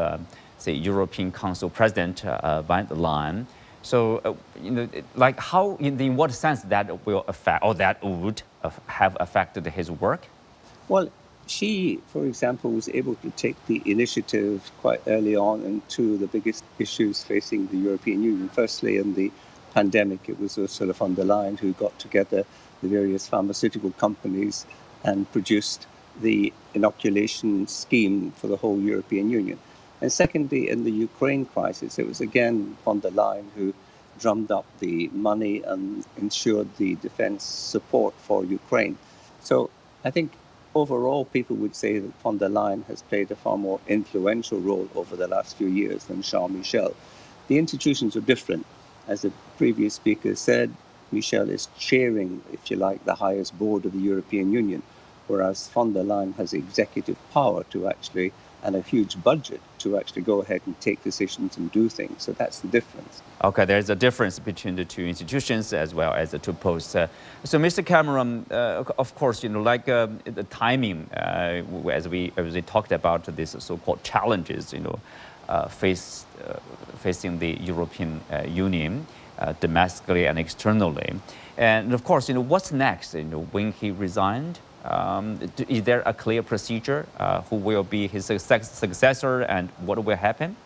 uh, 0.62 0.64
the 0.64 0.72
European 0.72 1.32
Council 1.32 1.70
President 1.70 2.24
uh, 2.24 2.62
Van 2.62 2.86
der 2.86 2.94
Leyen. 2.94 3.46
So, 3.82 4.18
uh, 4.24 4.34
you 4.60 4.70
know, 4.70 4.88
like 5.16 5.40
how, 5.40 5.76
in, 5.80 6.00
in, 6.00 6.16
what 6.16 6.32
sense 6.32 6.62
that 6.62 7.04
will 7.04 7.24
affect, 7.26 7.64
or 7.64 7.74
that 7.74 8.02
would 8.02 8.42
have 8.86 9.16
affected 9.18 9.66
his 9.66 9.90
work? 9.90 10.26
Well, 10.88 11.08
she, 11.46 12.00
for 12.06 12.24
example, 12.24 12.70
was 12.70 12.88
able 12.88 13.16
to 13.16 13.30
take 13.30 13.56
the 13.66 13.82
initiative 13.84 14.70
quite 14.80 15.00
early 15.06 15.34
on 15.34 15.62
into 15.64 16.16
the 16.16 16.28
biggest 16.28 16.64
issues 16.78 17.24
facing 17.24 17.66
the 17.68 17.76
European 17.76 18.22
Union. 18.22 18.48
Firstly, 18.48 18.98
in 18.98 19.14
the 19.14 19.32
pandemic, 19.74 20.28
it 20.28 20.38
was 20.38 20.58
Ursula 20.58 20.92
von 20.92 21.14
der 21.14 21.24
Leyen 21.24 21.58
who 21.58 21.72
got 21.72 21.98
together 21.98 22.44
the 22.82 22.88
various 22.88 23.26
pharmaceutical 23.26 23.90
companies 23.92 24.66
and 25.04 25.30
produced 25.32 25.86
the 26.20 26.52
inoculation 26.74 27.66
scheme 27.66 28.32
for 28.32 28.46
the 28.46 28.56
whole 28.56 28.78
European 28.78 29.30
Union. 29.30 29.58
And 30.02 30.12
secondly, 30.12 30.68
in 30.68 30.82
the 30.82 30.90
Ukraine 30.90 31.44
crisis, 31.46 31.96
it 31.96 32.08
was 32.08 32.20
again 32.20 32.76
von 32.84 32.98
der 32.98 33.10
Leyen 33.10 33.46
who 33.54 33.72
drummed 34.18 34.50
up 34.50 34.66
the 34.80 35.08
money 35.12 35.62
and 35.62 36.04
ensured 36.16 36.68
the 36.76 36.96
defense 36.96 37.44
support 37.44 38.12
for 38.18 38.44
Ukraine. 38.44 38.98
So 39.42 39.70
I 40.04 40.10
think 40.10 40.32
overall, 40.74 41.24
people 41.26 41.54
would 41.56 41.76
say 41.76 42.00
that 42.00 42.12
von 42.20 42.38
der 42.38 42.48
Leyen 42.48 42.84
has 42.86 43.02
played 43.02 43.30
a 43.30 43.36
far 43.36 43.56
more 43.56 43.78
influential 43.86 44.58
role 44.58 44.88
over 44.96 45.14
the 45.14 45.28
last 45.28 45.56
few 45.56 45.68
years 45.68 46.04
than 46.06 46.20
Charles 46.22 46.50
Michel. 46.50 46.92
The 47.46 47.58
institutions 47.58 48.16
are 48.16 48.26
different. 48.32 48.66
As 49.06 49.22
the 49.22 49.32
previous 49.56 49.94
speaker 49.94 50.34
said, 50.34 50.74
Michel 51.12 51.48
is 51.48 51.68
chairing, 51.78 52.42
if 52.52 52.70
you 52.72 52.76
like, 52.76 53.04
the 53.04 53.14
highest 53.26 53.56
board 53.56 53.84
of 53.84 53.92
the 53.92 54.00
European 54.00 54.52
Union, 54.52 54.82
whereas 55.28 55.68
von 55.68 55.92
der 55.92 56.02
Leyen 56.02 56.34
has 56.34 56.52
executive 56.52 57.18
power 57.30 57.62
to 57.70 57.86
actually 57.86 58.32
and 58.62 58.76
a 58.76 58.80
huge 58.80 59.22
budget 59.22 59.60
to 59.78 59.96
actually 59.98 60.22
go 60.22 60.40
ahead 60.40 60.60
and 60.66 60.78
take 60.80 61.02
decisions 61.02 61.56
and 61.56 61.70
do 61.72 61.88
things. 61.88 62.22
So 62.22 62.32
that's 62.32 62.60
the 62.60 62.68
difference. 62.68 63.22
Okay, 63.42 63.64
there's 63.64 63.90
a 63.90 63.96
difference 63.96 64.38
between 64.38 64.76
the 64.76 64.84
two 64.84 65.04
institutions 65.04 65.72
as 65.72 65.94
well 65.94 66.12
as 66.14 66.30
the 66.30 66.38
two 66.38 66.52
posts. 66.52 66.94
Uh, 66.94 67.08
so, 67.44 67.58
Mr. 67.58 67.84
Cameron, 67.84 68.46
uh, 68.50 68.84
of 68.98 69.14
course, 69.16 69.42
you 69.42 69.48
know, 69.48 69.62
like 69.62 69.88
uh, 69.88 70.06
the 70.24 70.44
timing, 70.44 71.08
uh, 71.12 71.62
as 71.90 72.08
we 72.08 72.32
as 72.36 72.54
we 72.54 72.62
talked 72.62 72.92
about 72.92 73.24
these 73.36 73.56
so-called 73.58 74.02
challenges, 74.04 74.72
you 74.72 74.80
know, 74.80 74.98
uh, 75.48 75.66
face, 75.66 76.24
uh, 76.46 76.54
facing 76.98 77.38
the 77.38 77.58
European 77.60 78.20
Union 78.48 79.06
domestically 79.58 80.26
and 80.28 80.38
externally, 80.38 81.12
and 81.56 81.92
of 81.92 82.04
course, 82.04 82.28
you 82.28 82.34
know, 82.34 82.40
what's 82.40 82.70
next? 82.70 83.14
You 83.14 83.24
know, 83.24 83.48
when 83.50 83.72
he 83.72 83.90
resigned. 83.90 84.60
Um, 84.84 85.38
is 85.68 85.84
there 85.84 86.02
a 86.06 86.14
clear 86.14 86.42
procedure? 86.42 87.06
Uh, 87.18 87.42
who 87.42 87.56
will 87.56 87.84
be 87.84 88.08
his 88.08 88.26
successor 88.26 89.42
and 89.42 89.70
what 89.86 90.02
will 90.04 90.16
happen? 90.16 90.56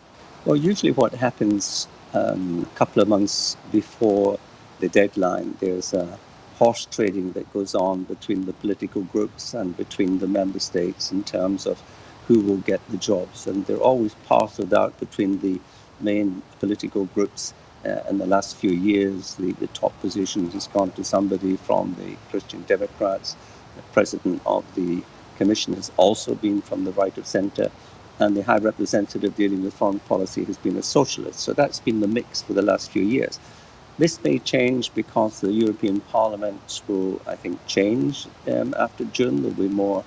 Well, 0.45 0.55
usually 0.55 0.91
what 0.91 1.13
happens 1.13 1.87
um, 2.13 2.67
a 2.71 2.77
couple 2.77 3.01
of 3.01 3.07
months 3.07 3.57
before 3.71 4.39
the 4.79 4.89
deadline, 4.89 5.55
there's 5.59 5.93
a 5.93 6.17
horse 6.57 6.87
trading 6.89 7.33
that 7.33 7.51
goes 7.53 7.75
on 7.75 8.03
between 8.03 8.45
the 8.45 8.53
political 8.53 9.03
groups 9.03 9.53
and 9.53 9.75
between 9.77 10.19
the 10.19 10.27
member 10.27 10.59
states 10.59 11.11
in 11.11 11.23
terms 11.23 11.65
of 11.65 11.81
who 12.27 12.39
will 12.39 12.57
get 12.57 12.81
the 12.89 12.97
jobs. 12.97 13.47
And 13.47 13.65
they're 13.65 13.77
always 13.77 14.13
parceled 14.25 14.73
out 14.73 14.99
between 14.99 15.39
the 15.39 15.59
main 15.99 16.41
political 16.59 17.05
groups. 17.05 17.53
Uh, 17.85 18.01
in 18.09 18.17
the 18.17 18.25
last 18.25 18.57
few 18.57 18.71
years, 18.71 19.35
the, 19.35 19.51
the 19.53 19.67
top 19.67 19.97
position 20.01 20.49
has 20.51 20.67
gone 20.67 20.91
to 20.91 21.03
somebody 21.03 21.55
from 21.57 21.95
the 21.99 22.15
Christian 22.29 22.63
Democrats 22.63 23.35
the 23.77 23.83
president 23.93 24.41
of 24.45 24.63
the 24.75 25.03
commission 25.37 25.73
has 25.73 25.91
also 25.97 26.35
been 26.35 26.61
from 26.61 26.83
the 26.83 26.91
right 26.91 27.17
of 27.17 27.25
centre, 27.25 27.71
and 28.19 28.35
the 28.35 28.43
high 28.43 28.57
representative 28.57 29.35
dealing 29.35 29.63
with 29.63 29.73
foreign 29.73 29.99
policy 29.99 30.43
has 30.45 30.57
been 30.57 30.75
a 30.77 30.83
socialist. 30.83 31.39
So 31.39 31.53
that's 31.53 31.79
been 31.79 31.99
the 31.99 32.07
mix 32.07 32.41
for 32.41 32.53
the 32.53 32.61
last 32.61 32.91
few 32.91 33.03
years. 33.03 33.39
This 33.97 34.23
may 34.23 34.39
change 34.39 34.93
because 34.93 35.39
the 35.39 35.51
European 35.51 36.01
Parliament 36.01 36.81
will, 36.87 37.21
I 37.25 37.35
think, 37.35 37.65
change 37.65 38.27
um, 38.51 38.73
after 38.77 39.05
June. 39.05 39.41
There'll 39.41 39.57
be 39.57 39.67
more 39.69 40.03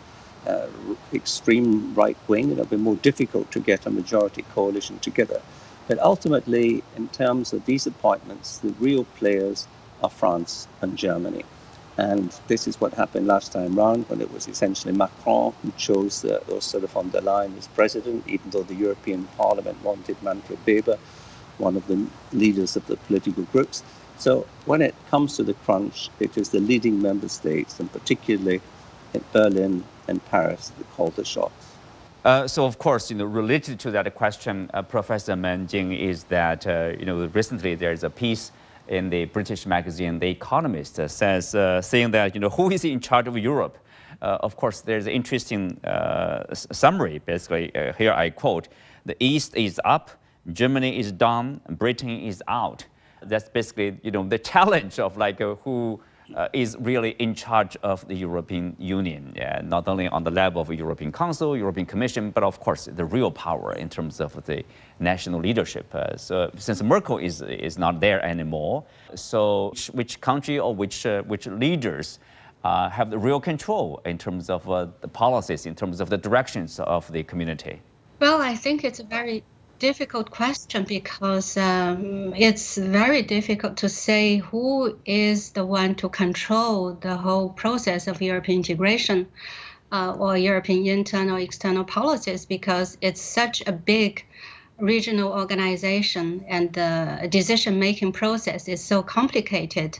uh, 0.46 0.68
extreme 1.12 1.94
right 1.94 2.16
wing, 2.28 2.44
and 2.50 2.52
it'll 2.52 2.66
be 2.66 2.76
more 2.76 2.96
difficult 2.96 3.50
to 3.52 3.60
get 3.60 3.86
a 3.86 3.90
majority 3.90 4.42
coalition 4.54 4.98
together. 5.00 5.40
But 5.88 5.98
ultimately, 5.98 6.84
in 6.96 7.08
terms 7.08 7.52
of 7.52 7.64
these 7.66 7.84
appointments, 7.86 8.58
the 8.58 8.72
real 8.78 9.04
players 9.04 9.66
are 10.02 10.10
France 10.10 10.68
and 10.80 10.96
Germany. 10.96 11.44
And 12.00 12.30
this 12.48 12.66
is 12.66 12.80
what 12.80 12.94
happened 12.94 13.26
last 13.26 13.52
time 13.52 13.74
round 13.74 14.08
when 14.08 14.22
it 14.22 14.32
was 14.32 14.48
essentially 14.48 14.94
Macron 14.94 15.52
who 15.62 15.70
chose 15.76 16.24
uh, 16.24 16.40
Ursula 16.50 16.86
von 16.86 17.10
der 17.10 17.20
Leyen 17.20 17.58
as 17.58 17.68
president, 17.68 18.26
even 18.26 18.48
though 18.48 18.62
the 18.62 18.74
European 18.74 19.24
Parliament 19.36 19.76
wanted 19.84 20.16
Manfred 20.22 20.58
Weber, 20.66 20.98
one 21.58 21.76
of 21.76 21.86
the 21.88 22.06
leaders 22.32 22.74
of 22.74 22.86
the 22.86 22.96
political 22.96 23.44
groups. 23.52 23.82
So 24.16 24.46
when 24.64 24.80
it 24.80 24.94
comes 25.10 25.36
to 25.36 25.42
the 25.42 25.52
crunch, 25.52 26.08
it 26.20 26.38
is 26.38 26.48
the 26.48 26.60
leading 26.60 27.02
member 27.02 27.28
states, 27.28 27.78
and 27.78 27.92
particularly 27.92 28.62
in 29.12 29.22
Berlin 29.34 29.84
and 30.08 30.24
Paris, 30.24 30.72
that 30.78 30.90
call 30.92 31.10
the 31.10 31.24
shots. 31.24 31.66
Uh, 32.24 32.48
so 32.48 32.64
of 32.64 32.78
course, 32.78 33.10
you 33.10 33.16
know, 33.18 33.26
related 33.26 33.78
to 33.80 33.90
that 33.90 34.14
question, 34.14 34.70
uh, 34.72 34.80
Professor 34.80 35.36
Men 35.36 35.66
Jing, 35.66 35.92
is 35.92 36.24
that 36.24 36.66
uh, 36.66 36.92
you 36.98 37.04
know 37.04 37.26
recently 37.26 37.74
there 37.74 37.92
is 37.92 38.04
a 38.04 38.10
piece 38.10 38.52
in 38.90 39.08
the 39.08 39.24
British 39.26 39.66
magazine 39.66 40.18
The 40.18 40.28
Economist 40.28 40.98
uh, 40.98 41.08
says, 41.08 41.54
uh, 41.54 41.80
saying 41.80 42.10
that, 42.10 42.34
you 42.34 42.40
know, 42.40 42.50
who 42.50 42.70
is 42.70 42.84
in 42.84 43.00
charge 43.00 43.28
of 43.28 43.38
Europe? 43.38 43.78
Uh, 44.20 44.38
of 44.40 44.56
course, 44.56 44.82
there's 44.82 45.06
an 45.06 45.12
interesting 45.12 45.80
summary, 46.52 47.20
basically. 47.24 47.70
here 47.96 48.12
I 48.12 48.30
quote, 48.30 48.68
the 49.06 49.16
East 49.18 49.56
is 49.56 49.80
up, 49.84 50.10
Germany 50.52 50.98
is 50.98 51.12
down, 51.12 51.60
Britain 51.70 52.20
is 52.20 52.42
out. 52.48 52.84
That's 53.22 53.48
basically, 53.48 53.98
you 54.02 54.10
know, 54.10 54.24
the 54.28 54.38
challenge 54.52 54.98
of 54.98 55.16
like 55.16 55.38
who 55.38 56.00
uh, 56.36 56.48
is 56.52 56.76
really 56.80 57.10
in 57.18 57.34
charge 57.34 57.76
of 57.82 58.06
the 58.08 58.14
European 58.14 58.76
Union, 58.78 59.32
yeah, 59.36 59.60
not 59.64 59.88
only 59.88 60.08
on 60.08 60.24
the 60.24 60.30
level 60.30 60.62
of 60.62 60.72
European 60.72 61.12
Council, 61.12 61.56
European 61.56 61.86
Commission, 61.86 62.30
but 62.30 62.42
of 62.42 62.60
course 62.60 62.88
the 62.94 63.04
real 63.04 63.30
power 63.30 63.72
in 63.74 63.88
terms 63.88 64.20
of 64.20 64.44
the 64.44 64.64
national 64.98 65.40
leadership. 65.40 65.92
Uh, 65.94 66.16
so 66.16 66.50
since 66.56 66.82
Merkel 66.82 67.18
is, 67.18 67.42
is 67.42 67.78
not 67.78 68.00
there 68.00 68.24
anymore, 68.24 68.84
so 69.14 69.70
which, 69.70 69.86
which 69.88 70.20
country 70.20 70.58
or 70.58 70.74
which, 70.74 71.06
uh, 71.06 71.22
which 71.22 71.46
leaders 71.46 72.18
uh, 72.64 72.88
have 72.90 73.10
the 73.10 73.18
real 73.18 73.40
control 73.40 74.00
in 74.04 74.18
terms 74.18 74.50
of 74.50 74.68
uh, 74.70 74.86
the 75.00 75.08
policies, 75.08 75.66
in 75.66 75.74
terms 75.74 76.00
of 76.00 76.10
the 76.10 76.18
directions 76.18 76.78
of 76.80 77.10
the 77.12 77.22
community? 77.22 77.80
Well, 78.20 78.40
I 78.42 78.54
think 78.54 78.84
it's 78.84 79.00
a 79.00 79.04
very 79.04 79.42
difficult 79.80 80.30
question 80.30 80.84
because 80.84 81.56
um, 81.56 82.34
it's 82.36 82.76
very 82.76 83.22
difficult 83.22 83.78
to 83.78 83.88
say 83.88 84.36
who 84.36 84.96
is 85.06 85.50
the 85.52 85.64
one 85.64 85.94
to 85.94 86.08
control 86.08 86.92
the 87.00 87.16
whole 87.16 87.48
process 87.48 88.06
of 88.06 88.20
European 88.20 88.58
integration 88.58 89.26
uh, 89.90 90.14
or 90.18 90.36
European 90.36 90.86
internal 90.86 91.38
external 91.38 91.84
policies 91.84 92.44
because 92.44 92.98
it's 93.00 93.22
such 93.22 93.62
a 93.66 93.72
big 93.72 94.24
regional 94.78 95.32
organization 95.32 96.44
and 96.46 96.72
the 96.74 97.26
decision 97.30 97.78
making 97.78 98.12
process 98.12 98.68
is 98.68 98.84
so 98.84 99.02
complicated. 99.02 99.98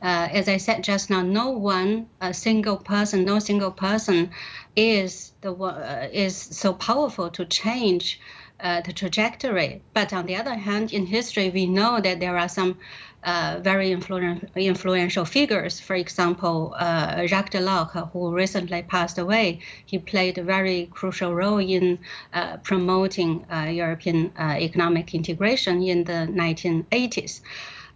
Uh, 0.00 0.28
as 0.32 0.48
I 0.48 0.56
said 0.56 0.82
just 0.84 1.10
now, 1.10 1.22
no 1.22 1.50
one, 1.50 2.08
a 2.20 2.32
single 2.32 2.78
person, 2.78 3.24
no 3.24 3.40
single 3.40 3.72
person 3.72 4.30
is 4.74 5.32
the 5.42 5.52
uh, 5.52 6.08
is 6.12 6.36
so 6.36 6.72
powerful 6.72 7.30
to 7.30 7.44
change 7.44 8.20
uh, 8.60 8.80
the 8.82 8.92
trajectory. 8.92 9.82
But 9.94 10.12
on 10.12 10.26
the 10.26 10.36
other 10.36 10.54
hand, 10.54 10.92
in 10.92 11.06
history, 11.06 11.50
we 11.50 11.66
know 11.66 12.00
that 12.00 12.20
there 12.20 12.36
are 12.36 12.48
some 12.48 12.78
uh, 13.24 13.58
very 13.62 13.90
influ- 13.90 14.54
influential 14.54 15.24
figures. 15.24 15.80
For 15.80 15.94
example, 15.94 16.74
uh, 16.78 17.26
Jacques 17.26 17.50
Delors, 17.50 18.10
who 18.12 18.32
recently 18.32 18.82
passed 18.82 19.18
away, 19.18 19.60
he 19.86 19.98
played 19.98 20.38
a 20.38 20.42
very 20.42 20.88
crucial 20.92 21.34
role 21.34 21.58
in 21.58 21.98
uh, 22.32 22.58
promoting 22.58 23.44
uh, 23.52 23.64
European 23.70 24.32
uh, 24.38 24.56
economic 24.58 25.14
integration 25.14 25.82
in 25.82 26.04
the 26.04 26.28
1980s. 26.30 27.40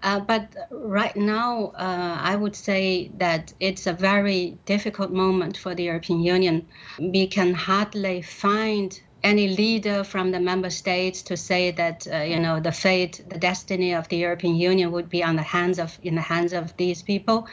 Uh, 0.02 0.18
but 0.18 0.48
right 0.72 1.16
now, 1.16 1.66
uh, 1.76 2.18
I 2.20 2.34
would 2.34 2.56
say 2.56 3.12
that 3.18 3.52
it's 3.60 3.86
a 3.86 3.92
very 3.92 4.58
difficult 4.66 5.12
moment 5.12 5.56
for 5.56 5.76
the 5.76 5.84
European 5.84 6.20
Union. 6.20 6.66
We 6.98 7.28
can 7.28 7.54
hardly 7.54 8.22
find 8.22 9.00
any 9.22 9.48
leader 9.48 10.04
from 10.04 10.30
the 10.30 10.40
member 10.40 10.70
states 10.70 11.22
to 11.22 11.36
say 11.36 11.70
that 11.70 12.06
uh, 12.12 12.18
you 12.18 12.38
know 12.38 12.60
the 12.60 12.72
fate, 12.72 13.24
the 13.28 13.38
destiny 13.38 13.94
of 13.94 14.08
the 14.08 14.16
European 14.16 14.56
Union 14.56 14.92
would 14.92 15.08
be 15.08 15.22
on 15.22 15.36
the 15.36 15.42
hands 15.42 15.78
of 15.78 15.98
in 16.02 16.14
the 16.14 16.22
hands 16.22 16.52
of 16.52 16.76
these 16.76 17.02
people. 17.02 17.46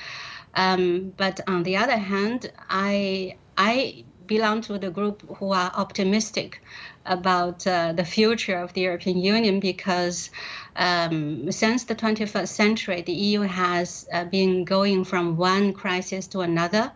Um, 0.56 1.14
but 1.16 1.40
on 1.48 1.64
the 1.64 1.78
other 1.78 1.98
hand, 1.98 2.52
I 2.70 3.36
I 3.58 4.04
belong 4.30 4.62
to 4.62 4.78
the 4.78 4.92
group 4.92 5.24
who 5.38 5.52
are 5.52 5.72
optimistic 5.76 6.62
about 7.06 7.66
uh, 7.66 7.92
the 7.94 8.06
future 8.06 8.58
of 8.58 8.72
the 8.74 8.82
European 8.82 9.18
Union 9.18 9.60
because 9.60 10.30
um, 10.76 11.52
since 11.52 11.84
the 11.86 11.96
21st 11.96 12.48
century, 12.48 13.02
the 13.02 13.12
EU 13.12 13.42
has 13.42 14.08
uh, 14.14 14.24
been 14.26 14.64
going 14.64 15.04
from 15.04 15.36
one 15.36 15.74
crisis 15.74 16.28
to 16.28 16.42
another. 16.42 16.92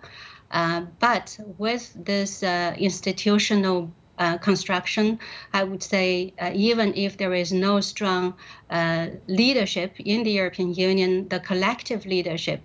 Uh, 0.51 0.81
but 0.99 1.37
with 1.57 1.91
this 2.05 2.43
uh, 2.43 2.75
institutional 2.77 3.91
uh, 4.19 4.37
construction, 4.37 5.19
I 5.53 5.63
would 5.63 5.81
say 5.81 6.33
uh, 6.39 6.51
even 6.53 6.93
if 6.95 7.17
there 7.17 7.33
is 7.33 7.51
no 7.51 7.79
strong 7.81 8.35
uh, 8.69 9.07
leadership 9.27 9.99
in 9.99 10.23
the 10.23 10.31
European 10.31 10.73
Union, 10.73 11.27
the 11.29 11.39
collective 11.39 12.05
leadership, 12.05 12.61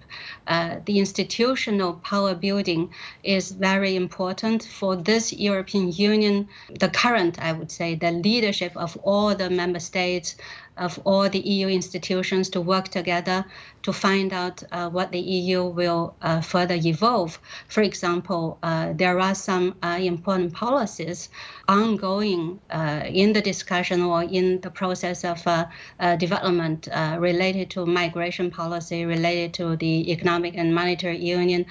uh, 0.46 0.76
the 0.84 0.98
institutional 0.98 1.94
power 1.94 2.34
building 2.34 2.92
is 3.22 3.50
very 3.52 3.96
important 3.96 4.62
for 4.64 4.96
this 4.96 5.32
European 5.32 5.92
Union. 5.92 6.48
The 6.78 6.88
current, 6.88 7.38
I 7.40 7.52
would 7.52 7.70
say, 7.70 7.94
the 7.94 8.10
leadership 8.10 8.76
of 8.76 8.96
all 9.02 9.34
the 9.34 9.50
member 9.50 9.80
states 9.80 10.36
of 10.76 10.98
all 11.04 11.28
the 11.28 11.40
EU 11.40 11.68
institutions 11.68 12.48
to 12.50 12.60
work 12.60 12.88
together 12.88 13.44
to 13.82 13.92
find 13.92 14.32
out 14.32 14.62
uh, 14.72 14.88
what 14.90 15.12
the 15.12 15.20
EU 15.20 15.64
will 15.64 16.14
uh, 16.20 16.40
further 16.40 16.74
evolve. 16.74 17.38
For 17.68 17.82
example, 17.82 18.58
uh, 18.62 18.92
there 18.94 19.20
are 19.20 19.34
some 19.34 19.76
uh, 19.82 19.98
important 20.00 20.52
policies 20.52 21.28
ongoing 21.68 22.58
uh, 22.70 23.02
in 23.06 23.32
the 23.32 23.40
discussion 23.40 24.02
or 24.02 24.22
in 24.22 24.60
the 24.60 24.70
process 24.70 25.24
of 25.24 25.46
uh, 25.46 25.66
development 26.16 26.88
related 27.18 27.70
to 27.70 27.86
migration 27.86 28.50
policy, 28.50 29.04
related 29.04 29.54
to 29.54 29.76
the 29.76 30.10
economic 30.10 30.56
and 30.56 30.74
monetary 30.74 31.18
union, 31.18 31.66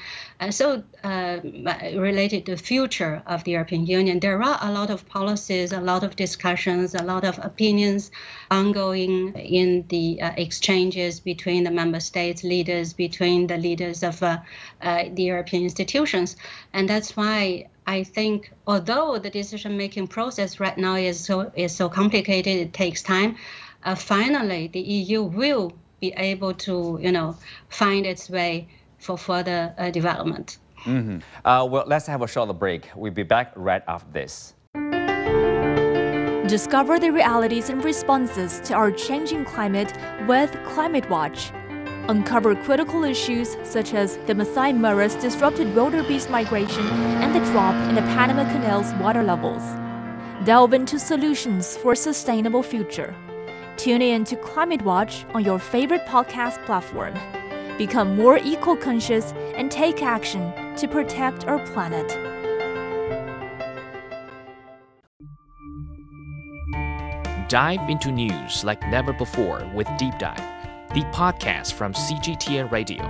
so 0.51 0.83
related 1.03 2.45
to 2.45 2.51
the 2.51 2.61
future 2.61 3.21
of 3.25 3.43
the 3.43 3.51
European 3.51 3.85
Union. 3.85 4.19
There 4.19 4.41
are 4.41 4.59
a 4.61 4.71
lot 4.71 4.89
of 4.89 5.07
policies, 5.07 5.71
a 5.71 5.81
lot 5.81 6.03
of 6.03 6.15
discussions, 6.15 6.93
a 6.93 7.03
lot 7.03 7.23
of 7.23 7.39
opinions 7.43 8.11
ongoing 8.51 9.33
in 9.33 9.85
the 9.89 10.19
exchanges 10.37 11.19
between 11.19 11.63
the 11.63 11.71
member 11.71 11.96
states 11.99 12.43
leaders, 12.43 12.93
between 12.93 13.47
the 13.47 13.57
leaders 13.57 14.03
of 14.03 14.21
uh, 14.23 14.37
uh, 14.81 15.05
the 15.13 15.23
European 15.23 15.63
institutions. 15.63 16.35
And 16.73 16.89
that's 16.89 17.15
why 17.15 17.67
I 17.85 18.03
think, 18.03 18.51
although 18.65 19.17
the 19.17 19.29
decision-making 19.29 20.07
process 20.07 20.59
right 20.59 20.77
now 20.77 20.95
is 20.95 21.19
so 21.19 21.51
is 21.55 21.75
so 21.75 21.89
complicated, 21.89 22.57
it 22.57 22.73
takes 22.73 23.01
time. 23.01 23.37
Uh, 23.83 23.95
finally, 23.95 24.67
the 24.67 24.81
EU 24.81 25.23
will 25.23 25.71
be 26.01 26.13
able 26.17 26.53
to, 26.53 26.99
you 27.01 27.11
know, 27.11 27.35
find 27.69 28.05
its 28.05 28.29
way 28.29 28.67
for 28.99 29.17
further 29.17 29.73
uh, 29.77 29.89
development. 29.89 30.57
Mm-hmm. 30.85 31.19
Uh, 31.45 31.65
well, 31.65 31.85
let's 31.87 32.07
have 32.07 32.21
a 32.21 32.27
short 32.27 32.57
break. 32.59 32.89
We'll 32.95 33.13
be 33.13 33.23
back 33.23 33.53
right 33.55 33.83
after 33.87 34.11
this. 34.11 34.53
Discover 36.47 36.99
the 36.99 37.11
realities 37.11 37.69
and 37.69 37.83
responses 37.83 38.61
to 38.61 38.73
our 38.73 38.91
changing 38.91 39.43
climate 39.43 39.91
with 40.27 40.51
Climate 40.63 41.09
Watch 41.09 41.51
uncover 42.09 42.55
critical 42.55 43.03
issues 43.03 43.57
such 43.63 43.93
as 43.93 44.17
the 44.27 44.35
Masai 44.35 44.73
Mara's 44.73 45.15
disrupted 45.15 45.75
wildebeest 45.75 46.29
migration 46.29 46.85
and 47.21 47.35
the 47.35 47.51
drop 47.51 47.75
in 47.89 47.95
the 47.95 48.01
Panama 48.01 48.43
Canal's 48.51 48.93
water 49.01 49.23
levels. 49.23 49.63
Delve 50.45 50.73
into 50.73 50.99
solutions 50.99 51.77
for 51.77 51.93
a 51.93 51.95
sustainable 51.95 52.63
future. 52.63 53.15
Tune 53.75 54.01
in 54.01 54.23
to 54.25 54.35
Climate 54.37 54.81
Watch 54.81 55.25
on 55.33 55.43
your 55.43 55.59
favorite 55.59 56.05
podcast 56.05 56.63
platform. 56.65 57.13
Become 57.77 58.15
more 58.15 58.37
eco 58.37 58.75
conscious 58.75 59.33
and 59.55 59.69
take 59.69 60.01
action 60.01 60.51
to 60.77 60.87
protect 60.87 61.45
our 61.45 61.59
planet. 61.67 62.07
Dive 67.49 67.89
into 67.89 68.11
news 68.11 68.63
like 68.63 68.81
never 68.89 69.13
before 69.13 69.69
with 69.73 69.87
Deep 69.97 70.17
Dive 70.17 70.56
the 70.93 71.01
podcast 71.11 71.73
from 71.73 71.93
CGTN 71.93 72.71
Radio. 72.71 73.03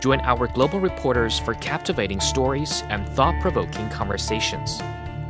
Join 0.00 0.20
our 0.20 0.46
global 0.46 0.78
reporters 0.78 1.38
for 1.40 1.54
captivating 1.54 2.20
stories 2.20 2.82
and 2.88 3.08
thought 3.10 3.40
provoking 3.40 3.88
conversations. 3.90 4.80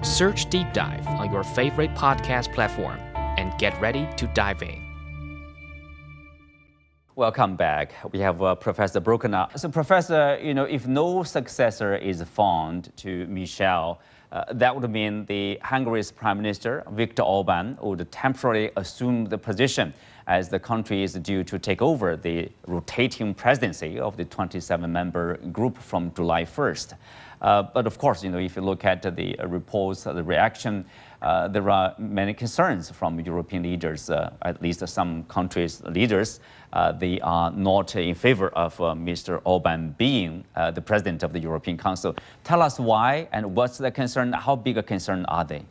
Search 0.03 0.51
Deep 0.51 0.73
Dive 0.75 1.07
on 1.07 1.33
your 1.33 1.43
favorite 1.43 1.95
podcast 1.95 2.53
platform 2.53 2.99
and 3.39 3.57
get 3.59 3.81
ready 3.81 4.07
to 4.19 4.27
dive 4.35 4.63
in. 4.63 4.85
Welcome 7.17 7.57
back. 7.57 7.95
We 8.13 8.19
have 8.19 8.43
uh, 8.43 8.57
Professor 8.57 9.01
Bruckner. 9.01 9.49
So, 9.57 9.69
Professor, 9.71 10.39
you 10.43 10.53
know, 10.53 10.65
if 10.65 10.87
no 10.87 11.23
successor 11.23 11.95
is 11.97 12.23
found 12.23 12.93
to 12.97 13.27
Michel, 13.29 14.01
uh, 14.33 14.45
that 14.53 14.75
would 14.75 14.91
mean 14.91 15.25
the 15.27 15.59
Hungary's 15.63 16.11
Prime 16.11 16.37
Minister 16.37 16.83
Viktor 16.91 17.23
Orban 17.23 17.79
would 17.81 18.11
temporarily 18.11 18.71
assume 18.77 19.27
the 19.27 19.39
position 19.39 19.95
as 20.27 20.49
the 20.49 20.59
country 20.59 21.03
is 21.03 21.15
due 21.15 21.45
to 21.45 21.59
take 21.59 21.83
over 21.83 22.17
the 22.17 22.51
rotating 22.67 23.35
presidency 23.35 23.99
of 23.99 24.17
the 24.17 24.25
27-member 24.25 25.37
group 25.53 25.79
from 25.79 26.13
July 26.15 26.45
1st. 26.45 26.95
Uh, 27.43 27.63
but 27.63 27.87
of 27.87 27.99
course, 27.99 28.25
you 28.25 28.31
know, 28.31 28.39
if 28.39 28.57
you 28.57 28.63
look 28.63 28.85
at 28.87 29.03
the 29.17 29.37
reports, 29.45 30.05
the 30.05 30.23
reaction, 30.23 30.85
uh, 31.21 31.49
there 31.49 31.69
are 31.69 31.95
many 31.99 32.33
concerns 32.33 32.91
from 32.91 33.21
European 33.21 33.63
leaders, 33.63 34.09
uh, 34.09 34.31
at 34.43 34.63
least 34.63 34.87
some 34.89 35.25
countries' 35.25 35.83
leaders. 35.85 36.41
Uh, 36.73 36.93
they 36.93 37.21
are 37.21 37.51
not 37.51 37.95
in 37.97 38.15
favor 38.15 38.49
of 38.51 38.81
uh, 38.81 38.95
Mr. 38.95 39.41
Orban 39.45 39.95
being 39.99 40.45
uh, 40.57 40.71
the 40.71 40.81
president 40.81 41.23
of 41.23 41.33
the 41.33 41.39
European 41.39 41.77
Council. 41.77 42.15
Tell 42.45 42.63
us 42.63 42.81
why 42.81 43.29
and 43.33 43.55
what's 43.55 43.79
the 43.79 43.91
concern? 43.91 44.33
How 44.33 44.57
big 44.57 44.79
a 44.79 44.83
concern 44.83 45.25
are 45.27 45.45
they? 45.45 45.65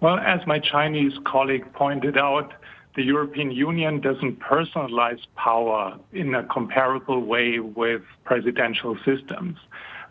Well, 0.00 0.18
as 0.18 0.46
my 0.46 0.58
Chinese 0.58 1.14
colleague 1.24 1.72
pointed 1.72 2.18
out, 2.18 2.52
the 2.96 3.02
European 3.02 3.50
Union 3.50 4.00
doesn't 4.00 4.40
personalize 4.40 5.20
power 5.36 5.98
in 6.12 6.34
a 6.34 6.42
comparable 6.44 7.20
way 7.20 7.58
with 7.58 8.00
presidential 8.24 8.96
systems. 9.04 9.58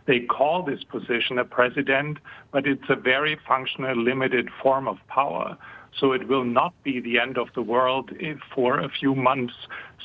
They 0.06 0.20
call 0.20 0.62
this 0.62 0.84
position 0.84 1.40
a 1.40 1.46
president, 1.46 2.20
but 2.52 2.68
it's 2.68 2.90
a 2.90 2.96
very 2.96 3.40
functional, 3.48 3.98
limited 3.98 4.50
form 4.62 4.88
of 4.88 4.98
power. 5.08 5.58
So 6.00 6.12
it 6.12 6.28
will 6.28 6.44
not 6.44 6.74
be 6.84 7.00
the 7.00 7.20
end 7.20 7.40
of 7.40 7.48
the 7.56 7.64
world 7.64 8.12
if 8.20 8.38
for 8.54 8.80
a 8.80 8.90
few 8.90 9.16
months 9.16 9.56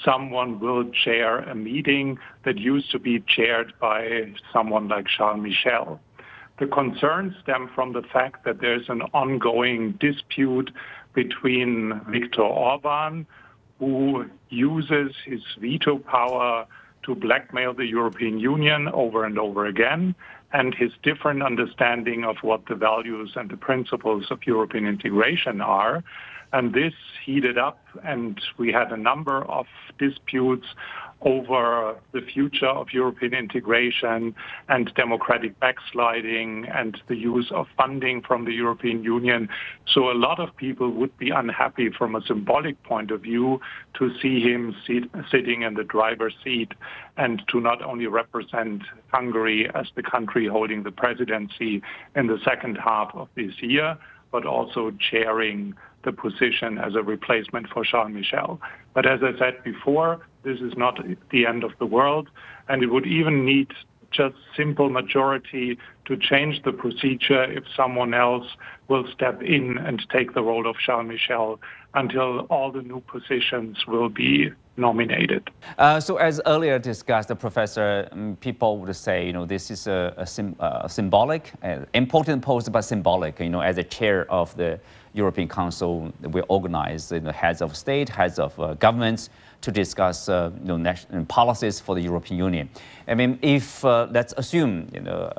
someone 0.02 0.58
will 0.58 0.84
chair 0.90 1.40
a 1.40 1.54
meeting 1.54 2.18
that 2.46 2.56
used 2.56 2.90
to 2.92 2.98
be 2.98 3.22
chaired 3.28 3.74
by 3.78 4.32
someone 4.54 4.88
like 4.88 5.06
Charles 5.06 5.42
Michel. 5.42 6.00
The 6.60 6.66
concerns 6.66 7.34
stem 7.42 7.70
from 7.74 7.92
the 7.92 8.02
fact 8.02 8.44
that 8.44 8.60
there's 8.60 8.88
an 8.88 9.02
ongoing 9.14 9.92
dispute 9.92 10.70
between 11.14 12.00
Viktor 12.08 12.42
Orban, 12.42 13.26
who 13.78 14.26
uses 14.48 15.14
his 15.24 15.40
veto 15.58 15.98
power 15.98 16.66
to 17.02 17.14
blackmail 17.14 17.72
the 17.74 17.86
European 17.86 18.38
Union 18.38 18.88
over 18.88 19.24
and 19.24 19.38
over 19.38 19.66
again, 19.66 20.14
and 20.52 20.74
his 20.74 20.92
different 21.02 21.42
understanding 21.42 22.24
of 22.24 22.36
what 22.42 22.66
the 22.66 22.74
values 22.74 23.32
and 23.36 23.50
the 23.50 23.56
principles 23.56 24.26
of 24.30 24.40
European 24.46 24.86
integration 24.86 25.60
are. 25.60 26.04
And 26.52 26.74
this 26.74 26.94
heated 27.24 27.56
up, 27.56 27.78
and 28.04 28.40
we 28.58 28.72
had 28.72 28.90
a 28.90 28.96
number 28.96 29.42
of 29.44 29.66
disputes 29.98 30.66
over 31.22 31.96
the 32.12 32.20
future 32.20 32.68
of 32.68 32.88
European 32.92 33.34
integration 33.34 34.34
and 34.68 34.92
democratic 34.94 35.58
backsliding 35.60 36.66
and 36.74 37.00
the 37.08 37.16
use 37.16 37.50
of 37.52 37.66
funding 37.76 38.22
from 38.22 38.44
the 38.44 38.52
European 38.52 39.04
Union. 39.04 39.48
So 39.86 40.10
a 40.10 40.14
lot 40.14 40.40
of 40.40 40.56
people 40.56 40.90
would 40.92 41.16
be 41.18 41.30
unhappy 41.30 41.90
from 41.90 42.14
a 42.14 42.22
symbolic 42.22 42.82
point 42.84 43.10
of 43.10 43.22
view 43.22 43.60
to 43.98 44.10
see 44.20 44.40
him 44.40 44.74
sit, 44.86 45.04
sitting 45.30 45.62
in 45.62 45.74
the 45.74 45.84
driver's 45.84 46.34
seat 46.42 46.72
and 47.16 47.42
to 47.48 47.60
not 47.60 47.82
only 47.82 48.06
represent 48.06 48.82
Hungary 49.08 49.68
as 49.74 49.86
the 49.94 50.02
country 50.02 50.46
holding 50.46 50.82
the 50.82 50.92
presidency 50.92 51.82
in 52.16 52.26
the 52.26 52.38
second 52.44 52.76
half 52.76 53.10
of 53.14 53.28
this 53.34 53.52
year, 53.60 53.98
but 54.32 54.46
also 54.46 54.92
chairing 55.10 55.74
the 56.04 56.12
position 56.12 56.78
as 56.78 56.94
a 56.94 57.02
replacement 57.02 57.68
for 57.68 57.84
Charles 57.84 58.12
Michel. 58.12 58.60
But 58.94 59.06
as 59.06 59.20
I 59.22 59.38
said 59.38 59.62
before, 59.64 60.20
this 60.42 60.60
is 60.60 60.76
not 60.76 61.00
the 61.30 61.46
end 61.46 61.64
of 61.64 61.72
the 61.78 61.86
world, 61.86 62.28
and 62.68 62.82
it 62.82 62.86
would 62.86 63.06
even 63.06 63.44
need 63.44 63.68
just 64.10 64.34
simple 64.56 64.90
majority 64.90 65.78
to 66.06 66.16
change 66.16 66.62
the 66.64 66.72
procedure 66.72 67.44
if 67.44 67.64
someone 67.76 68.14
else 68.14 68.46
will 68.88 69.06
step 69.12 69.42
in 69.42 69.78
and 69.78 70.04
take 70.10 70.34
the 70.34 70.42
role 70.42 70.68
of 70.68 70.76
Charles 70.78 71.06
Michel 71.06 71.60
until 71.94 72.40
all 72.50 72.70
the 72.70 72.82
new 72.82 73.00
positions 73.00 73.86
will 73.86 74.08
be 74.08 74.50
nominated. 74.76 75.50
Uh, 75.78 76.00
so, 76.00 76.16
as 76.16 76.40
earlier 76.46 76.78
discussed, 76.78 77.28
the 77.28 77.36
Professor, 77.36 78.08
um, 78.12 78.36
people 78.40 78.78
would 78.78 78.94
say, 78.96 79.26
you 79.26 79.32
know, 79.32 79.44
this 79.44 79.70
is 79.70 79.86
a, 79.86 80.14
a, 80.16 80.26
sim, 80.26 80.56
uh, 80.60 80.88
symbolic, 80.88 81.52
uh, 81.62 81.80
important 81.94 82.42
post, 82.42 82.70
but 82.72 82.82
symbolic. 82.82 83.38
You 83.40 83.50
know, 83.50 83.60
as 83.60 83.78
a 83.78 83.84
chair 83.84 84.30
of 84.30 84.56
the 84.56 84.80
European 85.12 85.48
Council, 85.48 86.12
we 86.22 86.40
organize 86.42 87.12
you 87.12 87.20
know, 87.20 87.32
heads 87.32 87.60
of 87.62 87.76
state, 87.76 88.08
heads 88.08 88.38
of 88.38 88.58
uh, 88.58 88.74
governments 88.74 89.30
to 89.60 89.70
discuss 89.70 90.28
uh, 90.28 90.50
you 90.60 90.68
know, 90.68 90.76
national 90.76 91.24
policies 91.26 91.80
for 91.80 91.94
the 91.94 92.00
European 92.00 92.38
Union. 92.38 92.70
I 93.06 93.14
mean, 93.14 93.38
if 93.42 93.84
let's 93.84 94.32
assume 94.36 94.88
you 94.94 95.00
know 95.00 95.30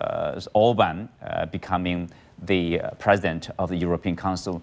Orban 0.53 1.09
becoming 1.51 2.09
the 2.43 2.81
president 2.99 3.49
of 3.57 3.69
the 3.69 3.77
European 3.77 4.15
Council 4.15 4.61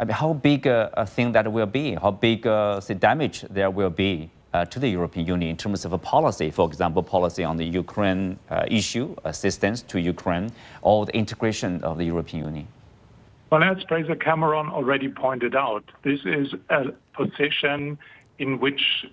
I 0.00 0.04
mean, 0.04 0.14
how 0.14 0.32
big 0.32 0.66
a 0.66 1.04
thing 1.06 1.32
that 1.32 1.52
will 1.52 1.66
be, 1.66 1.94
how 1.94 2.10
big 2.10 2.46
uh, 2.46 2.80
the 2.80 2.94
damage 2.94 3.42
there 3.50 3.70
will 3.70 3.90
be 3.90 4.30
uh, 4.54 4.64
to 4.64 4.78
the 4.78 4.88
European 4.88 5.26
Union 5.26 5.50
in 5.50 5.58
terms 5.58 5.84
of 5.84 5.92
a 5.92 5.98
policy, 5.98 6.50
for 6.50 6.66
example, 6.66 7.02
policy 7.02 7.44
on 7.44 7.58
the 7.58 7.66
Ukraine 7.66 8.38
uh, 8.48 8.64
issue, 8.66 9.14
assistance 9.24 9.82
to 9.82 10.00
Ukraine, 10.00 10.52
or 10.80 11.04
the 11.04 11.14
integration 11.14 11.84
of 11.84 11.98
the 11.98 12.04
European 12.04 12.46
Union? 12.46 12.68
Well, 13.50 13.62
as 13.62 13.82
Fraser 13.82 14.16
Cameron 14.16 14.68
already 14.70 15.10
pointed 15.10 15.54
out, 15.54 15.84
this 16.02 16.20
is 16.24 16.54
a 16.70 16.92
position 17.12 17.98
in 18.38 18.58
which, 18.58 19.04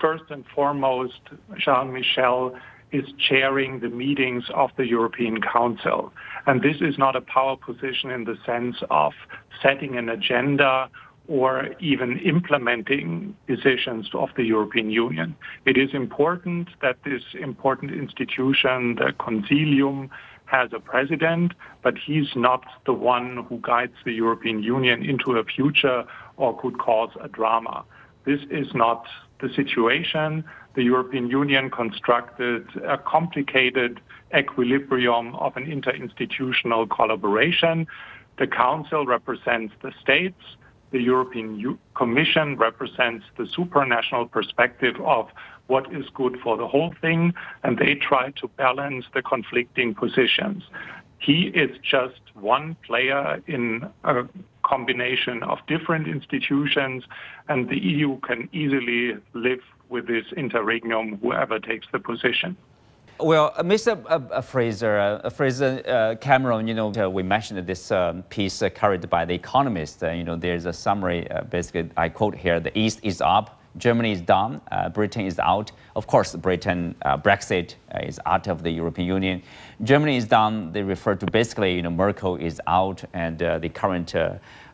first 0.00 0.30
and 0.30 0.44
foremost, 0.54 1.22
Charles 1.58 1.92
Michel 1.92 2.56
is 2.92 3.04
chairing 3.18 3.80
the 3.80 3.88
meetings 3.88 4.44
of 4.54 4.70
the 4.76 4.86
European 4.86 5.40
Council. 5.40 6.12
And 6.46 6.62
this 6.62 6.76
is 6.80 6.96
not 6.98 7.16
a 7.16 7.20
power 7.20 7.56
position 7.56 8.10
in 8.10 8.24
the 8.24 8.36
sense 8.46 8.76
of 8.90 9.12
setting 9.62 9.96
an 9.96 10.08
agenda 10.08 10.88
or 11.28 11.68
even 11.80 12.18
implementing 12.18 13.36
decisions 13.48 14.08
of 14.14 14.28
the 14.36 14.44
European 14.44 14.90
Union. 14.90 15.34
It 15.64 15.76
is 15.76 15.90
important 15.92 16.68
that 16.82 16.98
this 17.04 17.22
important 17.40 17.92
institution, 17.92 18.94
the 18.94 19.12
Consilium, 19.18 20.08
has 20.44 20.70
a 20.72 20.78
president, 20.78 21.52
but 21.82 21.98
he's 21.98 22.28
not 22.36 22.64
the 22.84 22.92
one 22.92 23.44
who 23.48 23.58
guides 23.62 23.94
the 24.04 24.12
European 24.12 24.62
Union 24.62 25.04
into 25.04 25.32
a 25.32 25.44
future 25.44 26.04
or 26.36 26.56
could 26.60 26.78
cause 26.78 27.10
a 27.20 27.28
drama. 27.28 27.84
This 28.24 28.40
is 28.50 28.68
not 28.74 29.06
the 29.40 29.48
situation. 29.54 30.44
The 30.76 30.82
European 30.82 31.30
Union 31.30 31.70
constructed 31.70 32.66
a 32.84 32.98
complicated 32.98 33.98
equilibrium 34.36 35.34
of 35.36 35.56
an 35.56 35.64
interinstitutional 35.64 36.88
collaboration. 36.90 37.86
The 38.38 38.46
Council 38.46 39.06
represents 39.06 39.72
the 39.82 39.92
states 40.02 40.42
the 40.92 41.00
European 41.00 41.58
U- 41.58 41.78
Commission 41.94 42.56
represents 42.56 43.24
the 43.36 43.44
supranational 43.44 44.30
perspective 44.30 44.94
of 45.04 45.28
what 45.66 45.92
is 45.92 46.06
good 46.14 46.38
for 46.42 46.56
the 46.56 46.68
whole 46.68 46.94
thing, 47.00 47.34
and 47.64 47.78
they 47.78 47.94
try 47.94 48.30
to 48.40 48.46
balance 48.48 49.04
the 49.14 49.22
conflicting 49.22 49.94
positions. 49.94 50.62
He 51.18 51.48
is 51.48 51.76
just 51.82 52.20
one 52.34 52.76
player 52.86 53.42
in 53.46 53.88
a 54.04 54.24
combination 54.62 55.42
of 55.42 55.58
different 55.66 56.06
institutions, 56.06 57.04
and 57.48 57.68
the 57.68 57.78
EU 57.78 58.18
can 58.20 58.48
easily 58.52 59.16
live 59.32 59.62
with 59.88 60.06
this 60.06 60.24
interregnum, 60.36 61.18
whoever 61.22 61.58
takes 61.58 61.86
the 61.92 61.98
position. 61.98 62.56
Well, 63.18 63.54
uh, 63.56 63.62
Mr. 63.62 63.98
Uh, 64.04 64.20
uh, 64.30 64.40
Fraser, 64.42 64.98
uh, 64.98 65.30
Fraser 65.30 65.82
uh, 65.86 66.16
Cameron, 66.16 66.68
you 66.68 66.74
know, 66.74 66.92
uh, 66.92 67.08
we 67.08 67.22
mentioned 67.22 67.66
this 67.66 67.90
um, 67.90 68.22
piece 68.24 68.62
carried 68.74 69.08
by 69.08 69.24
The 69.24 69.32
Economist. 69.32 70.02
you 70.02 70.22
know, 70.22 70.36
there's 70.36 70.66
a 70.66 70.72
summary, 70.72 71.26
basically, 71.48 71.88
I 71.96 72.10
quote 72.10 72.36
here, 72.36 72.60
the 72.60 72.76
East 72.78 73.00
is 73.02 73.22
up, 73.22 73.62
Germany 73.78 74.12
is 74.12 74.20
down, 74.20 74.60
Britain 74.92 75.24
is 75.24 75.38
out. 75.38 75.72
Of 75.94 76.06
course, 76.06 76.34
Britain, 76.36 76.94
Brexit 77.04 77.76
is 78.02 78.20
out 78.26 78.48
of 78.48 78.62
the 78.62 78.70
European 78.70 79.08
Union. 79.08 79.42
Germany 79.82 80.18
is 80.18 80.26
down, 80.26 80.72
they 80.72 80.82
refer 80.82 81.14
to 81.14 81.26
basically, 81.26 81.74
you 81.74 81.82
know, 81.82 81.90
Merkel 81.90 82.36
is 82.36 82.60
out 82.66 83.02
and 83.14 83.38
the 83.38 83.70
current 83.72 84.14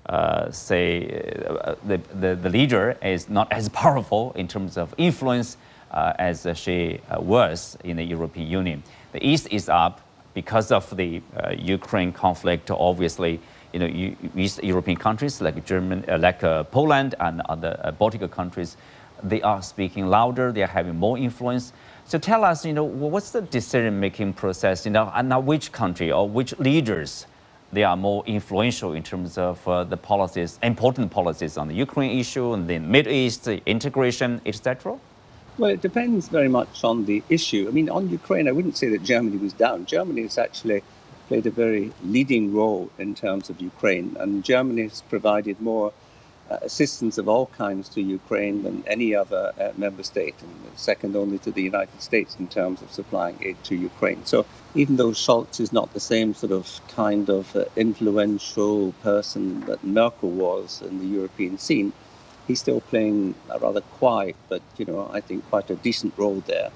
uh, 0.06 0.50
say 0.50 1.44
uh, 1.46 1.76
the, 1.86 1.98
the, 2.14 2.34
the, 2.34 2.50
leader 2.50 2.96
is 3.02 3.28
not 3.28 3.50
as 3.52 3.68
powerful 3.84 4.32
in 4.34 4.48
terms 4.48 4.76
of 4.76 4.92
influence 4.98 5.56
uh, 5.92 6.12
as 6.18 6.46
she 6.54 7.00
was 7.18 7.76
in 7.84 7.96
the 7.98 8.02
European 8.02 8.48
Union. 8.48 8.82
The 9.12 9.24
East 9.24 9.46
is 9.50 9.68
up 9.68 10.00
because 10.34 10.72
of 10.72 10.96
the 10.96 11.22
Ukraine 11.56 12.10
conflict, 12.10 12.70
obviously. 12.70 13.38
You 13.72 13.80
know, 13.80 14.16
East 14.34 14.62
European 14.64 14.96
countries 14.96 15.40
like 15.40 15.64
German, 15.64 16.04
like 16.18 16.40
Poland 16.40 17.14
and 17.20 17.42
other 17.42 17.94
Baltic 17.98 18.28
countries, 18.30 18.76
they 19.22 19.42
are 19.42 19.62
speaking 19.62 20.06
louder. 20.06 20.50
They 20.50 20.62
are 20.62 20.74
having 20.78 20.96
more 20.96 21.18
influence. 21.18 21.72
So 22.06 22.18
tell 22.18 22.44
us, 22.44 22.64
you 22.64 22.72
know, 22.72 22.84
what's 22.84 23.30
the 23.30 23.42
decision-making 23.42 24.32
process? 24.32 24.84
You 24.84 24.92
know, 24.92 25.12
and 25.14 25.28
now 25.28 25.40
which 25.40 25.70
country 25.70 26.10
or 26.10 26.28
which 26.28 26.58
leaders 26.58 27.26
they 27.72 27.84
are 27.84 27.96
more 27.96 28.22
influential 28.26 28.92
in 28.92 29.02
terms 29.02 29.38
of 29.38 29.66
uh, 29.66 29.82
the 29.84 29.96
policies, 29.96 30.58
important 30.62 31.10
policies 31.10 31.56
on 31.56 31.68
the 31.68 31.74
Ukraine 31.74 32.18
issue 32.18 32.52
and 32.52 32.68
the 32.68 32.78
Middle 32.78 33.12
East 33.12 33.48
integration, 33.48 34.40
etc. 34.44 34.98
Well, 35.58 35.70
it 35.70 35.80
depends 35.80 36.28
very 36.28 36.48
much 36.48 36.84
on 36.84 37.06
the 37.06 37.22
issue. 37.28 37.66
I 37.68 37.72
mean, 37.72 37.88
on 37.88 38.08
Ukraine, 38.10 38.48
I 38.48 38.52
wouldn't 38.52 38.76
say 38.76 38.88
that 38.90 39.02
Germany 39.02 39.38
was 39.38 39.52
down. 39.52 39.86
Germany 39.86 40.22
has 40.22 40.38
actually 40.38 40.82
played 41.28 41.46
a 41.46 41.50
very 41.50 41.92
leading 42.04 42.54
role 42.54 42.90
in 42.98 43.14
terms 43.14 43.48
of 43.48 43.60
Ukraine, 43.60 44.16
and 44.20 44.44
Germany 44.44 44.82
has 44.82 45.02
provided 45.02 45.60
more 45.60 45.92
assistance 46.62 47.18
of 47.18 47.28
all 47.28 47.46
kinds 47.46 47.88
to 47.90 48.00
Ukraine 48.00 48.62
than 48.62 48.84
any 48.86 49.14
other 49.14 49.52
uh, 49.58 49.72
member 49.76 50.02
state, 50.02 50.34
and 50.42 50.50
second 50.76 51.16
only 51.16 51.38
to 51.38 51.50
the 51.50 51.62
United 51.62 52.00
States 52.02 52.36
in 52.38 52.48
terms 52.48 52.82
of 52.82 52.90
supplying 52.90 53.36
aid 53.42 53.56
to 53.64 53.74
Ukraine. 53.74 54.24
So 54.24 54.44
even 54.74 54.96
though 54.96 55.10
Scholz 55.10 55.60
is 55.60 55.72
not 55.72 55.92
the 55.92 56.00
same 56.00 56.34
sort 56.34 56.52
of 56.52 56.80
kind 56.88 57.28
of 57.28 57.54
uh, 57.54 57.64
influential 57.76 58.92
person 59.02 59.60
that 59.66 59.82
Merkel 59.84 60.30
was 60.30 60.82
in 60.82 60.98
the 60.98 61.06
European 61.06 61.58
scene, 61.58 61.92
he's 62.46 62.60
still 62.60 62.80
playing 62.80 63.34
a 63.50 63.58
rather 63.58 63.80
quiet, 63.80 64.36
but 64.48 64.62
you 64.78 64.84
know, 64.84 65.10
I 65.12 65.20
think 65.20 65.48
quite 65.48 65.70
a 65.70 65.76
decent 65.76 66.14
role 66.16 66.42
there. 66.46 66.70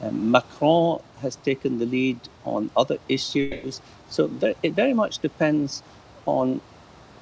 Um, 0.00 0.30
Macron 0.30 1.00
has 1.20 1.36
taken 1.36 1.78
the 1.78 1.86
lead 1.86 2.18
on 2.44 2.70
other 2.76 2.98
issues, 3.08 3.80
so 4.08 4.30
it 4.62 4.72
very 4.72 4.94
much 4.94 5.20
depends 5.20 5.82
on 6.26 6.60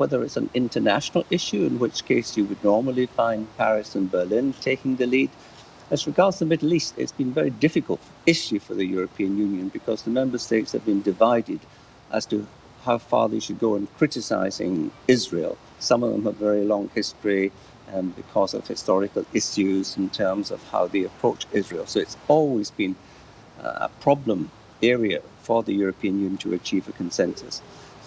whether 0.01 0.25
it's 0.25 0.39
an 0.39 0.49
international 0.55 1.27
issue, 1.29 1.67
in 1.67 1.79
which 1.79 2.07
case 2.07 2.35
you 2.35 2.47
would 2.47 2.65
normally 2.65 3.05
find 3.05 3.47
Paris 3.59 3.95
and 3.95 4.11
Berlin 4.11 4.55
taking 4.63 4.97
the 4.97 5.07
lead. 5.07 5.29
As 5.91 6.07
regards 6.07 6.39
the 6.39 6.47
Middle 6.47 6.73
East, 6.73 6.95
it's 6.97 7.13
been 7.13 7.29
a 7.29 7.33
very 7.33 7.51
difficult 7.51 8.01
issue 8.25 8.59
for 8.59 8.73
the 8.73 8.87
European 8.87 9.37
Union 9.37 9.69
because 9.69 10.03
the 10.03 10.11
member 10.11 10.39
states 10.39 10.73
have 10.73 10.87
been 10.87 11.03
divided 11.03 11.61
as 12.11 12.25
to 12.27 12.47
how 12.87 12.97
far 12.97 13.29
they 13.29 13.41
should 13.41 13.59
go 13.59 13.77
in 13.77 13.89
criticizing 13.99 14.91
Israel. 15.07 15.59
Some 15.81 16.03
of 16.03 16.13
them 16.13 16.25
have 16.25 16.41
a 16.41 16.45
very 16.45 16.65
long 16.65 16.89
history 16.95 17.53
um, 17.93 18.15
because 18.17 18.55
of 18.55 18.67
historical 18.67 19.27
issues 19.35 19.99
in 19.99 20.09
terms 20.09 20.51
of 20.51 20.63
how 20.71 20.87
they 20.87 21.05
approach 21.05 21.47
Israel. 21.53 21.85
So 21.87 22.01
it's 22.01 22.17
always 22.27 22.71
been 22.71 22.97
uh, 23.63 23.89
a 23.89 23.91
problem 24.01 24.51
area 24.83 25.21
for 25.43 25.63
the 25.63 25.75
European 25.75 26.15
Union 26.21 26.39
to 26.39 26.55
achieve 26.55 26.89
a 26.89 26.93
consensus. 26.93 27.61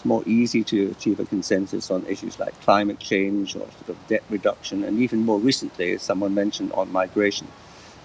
More 0.04 0.24
easy 0.26 0.64
to 0.66 0.92
achieve 0.92 1.20
a 1.20 1.26
consensus 1.26 1.90
on 1.90 2.06
issues 2.08 2.40
like 2.40 2.60
climate 2.62 3.00
change 3.00 3.56
or 3.56 3.60
sort 3.60 3.90
of 3.90 4.08
debt 4.08 4.24
reduction, 4.30 4.84
and 4.84 5.00
even 5.00 5.20
more 5.20 5.40
recently, 5.40 5.94
as 5.94 6.02
someone 6.02 6.34
mentioned, 6.34 6.72
on 6.74 6.92
migration. 6.92 7.48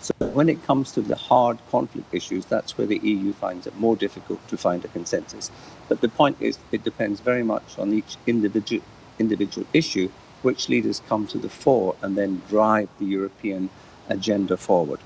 So 0.01 0.15
when 0.33 0.49
it 0.49 0.63
comes 0.65 0.93
to 0.93 1.01
the 1.01 1.17
hard 1.17 1.59
conflict 1.71 2.15
issues, 2.15 2.45
that's 2.45 2.79
where 2.79 2.87
the 2.87 2.99
EU 2.99 3.33
finds 3.33 3.67
it 3.67 3.77
more 3.77 3.97
difficult 3.97 4.47
to 4.49 4.57
find 4.57 4.85
a 4.85 4.89
consensus. 4.89 5.51
But 5.89 6.01
the 6.01 6.09
point 6.09 6.37
is, 6.41 6.59
it 6.71 6.85
depends 6.85 7.19
very 7.21 7.43
much 7.43 7.79
on 7.79 7.93
each 7.93 8.17
individual 8.27 8.85
individual 9.19 9.67
issue 9.73 10.09
which 10.43 10.69
leaders 10.69 11.03
come 11.09 11.27
to 11.27 11.39
the 11.39 11.49
fore 11.49 11.97
and 12.03 12.17
then 12.17 12.43
drive 12.49 12.89
the 12.99 13.05
European 13.05 13.69
agenda 14.09 14.57
forward. 14.57 15.01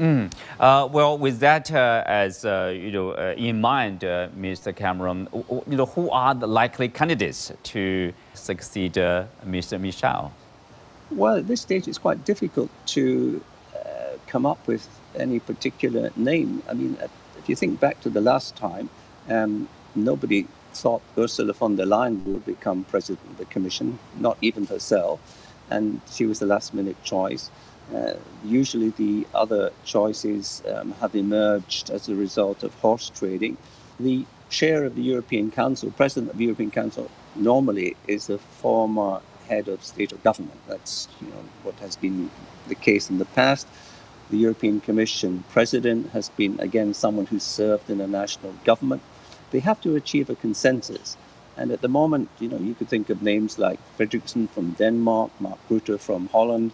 Mm. 0.00 0.32
Uh, 0.58 0.88
well, 0.90 1.18
with 1.18 1.40
that 1.40 1.70
uh, 1.70 2.02
as 2.06 2.46
uh, 2.46 2.72
you 2.74 2.90
know 2.90 3.10
uh, 3.10 3.34
in 3.36 3.60
mind, 3.60 4.02
uh, 4.02 4.28
Mr. 4.30 4.74
Cameron, 4.74 5.28
you 5.32 5.76
know 5.76 5.84
who 5.84 6.10
are 6.10 6.34
the 6.34 6.46
likely 6.46 6.88
candidates 6.88 7.52
to 7.64 8.14
succeed 8.32 8.96
uh, 8.96 9.26
Mr. 9.46 9.78
Michel? 9.78 10.32
Well, 11.10 11.36
at 11.36 11.48
this 11.48 11.60
stage, 11.60 11.86
it's 11.86 11.98
quite 11.98 12.24
difficult 12.24 12.70
to 12.86 13.44
come 14.26 14.46
up 14.46 14.64
with 14.66 14.88
any 15.16 15.40
particular 15.40 16.10
name. 16.16 16.62
I 16.68 16.72
mean, 16.74 16.96
if 17.36 17.48
you 17.48 17.56
think 17.56 17.80
back 17.80 18.00
to 18.02 18.08
the 18.08 18.20
last 18.20 18.54
time, 18.54 18.88
um, 19.28 19.68
nobody 19.96 20.46
thought 20.72 21.02
Ursula 21.18 21.52
von 21.52 21.74
der 21.76 21.84
Leyen 21.84 22.24
would 22.24 22.46
become 22.46 22.84
president 22.84 23.26
of 23.28 23.38
the 23.38 23.44
Commission, 23.46 23.98
not 24.18 24.38
even 24.40 24.66
herself, 24.66 25.18
and 25.68 26.00
she 26.10 26.26
was 26.26 26.38
the 26.38 26.46
last 26.46 26.72
minute 26.72 26.96
choice. 27.02 27.50
Uh, 27.94 28.14
usually, 28.44 28.90
the 28.90 29.26
other 29.34 29.70
choices 29.84 30.62
um, 30.72 30.92
have 30.92 31.14
emerged 31.14 31.90
as 31.90 32.08
a 32.08 32.14
result 32.14 32.62
of 32.62 32.72
horse 32.74 33.10
trading. 33.10 33.56
The 33.98 34.24
chair 34.48 34.84
of 34.84 34.94
the 34.94 35.02
European 35.02 35.50
Council, 35.50 35.90
president 35.90 36.30
of 36.32 36.38
the 36.38 36.44
European 36.44 36.70
Council, 36.70 37.10
normally 37.34 37.96
is 38.06 38.30
a 38.30 38.38
former 38.38 39.20
head 39.48 39.68
of 39.68 39.84
state 39.84 40.12
or 40.12 40.16
government. 40.18 40.60
That's 40.68 41.08
you 41.20 41.28
know 41.28 41.44
what 41.64 41.74
has 41.76 41.96
been 41.96 42.30
the 42.68 42.74
case 42.74 43.10
in 43.10 43.18
the 43.18 43.24
past. 43.24 43.66
The 44.30 44.36
European 44.36 44.80
Commission 44.80 45.42
president 45.50 46.10
has 46.10 46.28
been, 46.28 46.60
again, 46.60 46.94
someone 46.94 47.26
who 47.26 47.40
served 47.40 47.90
in 47.90 48.00
a 48.00 48.06
national 48.06 48.54
government. 48.64 49.02
They 49.50 49.58
have 49.58 49.80
to 49.80 49.96
achieve 49.96 50.30
a 50.30 50.36
consensus. 50.36 51.16
And 51.56 51.72
at 51.72 51.80
the 51.80 51.88
moment, 51.88 52.28
you 52.38 52.48
know, 52.48 52.58
you 52.58 52.74
could 52.74 52.88
think 52.88 53.10
of 53.10 53.22
names 53.22 53.58
like 53.58 53.80
Frederiksen 53.98 54.48
from 54.50 54.70
Denmark, 54.72 55.32
Mark 55.40 55.58
Rutte 55.68 55.98
from 55.98 56.28
Holland, 56.28 56.70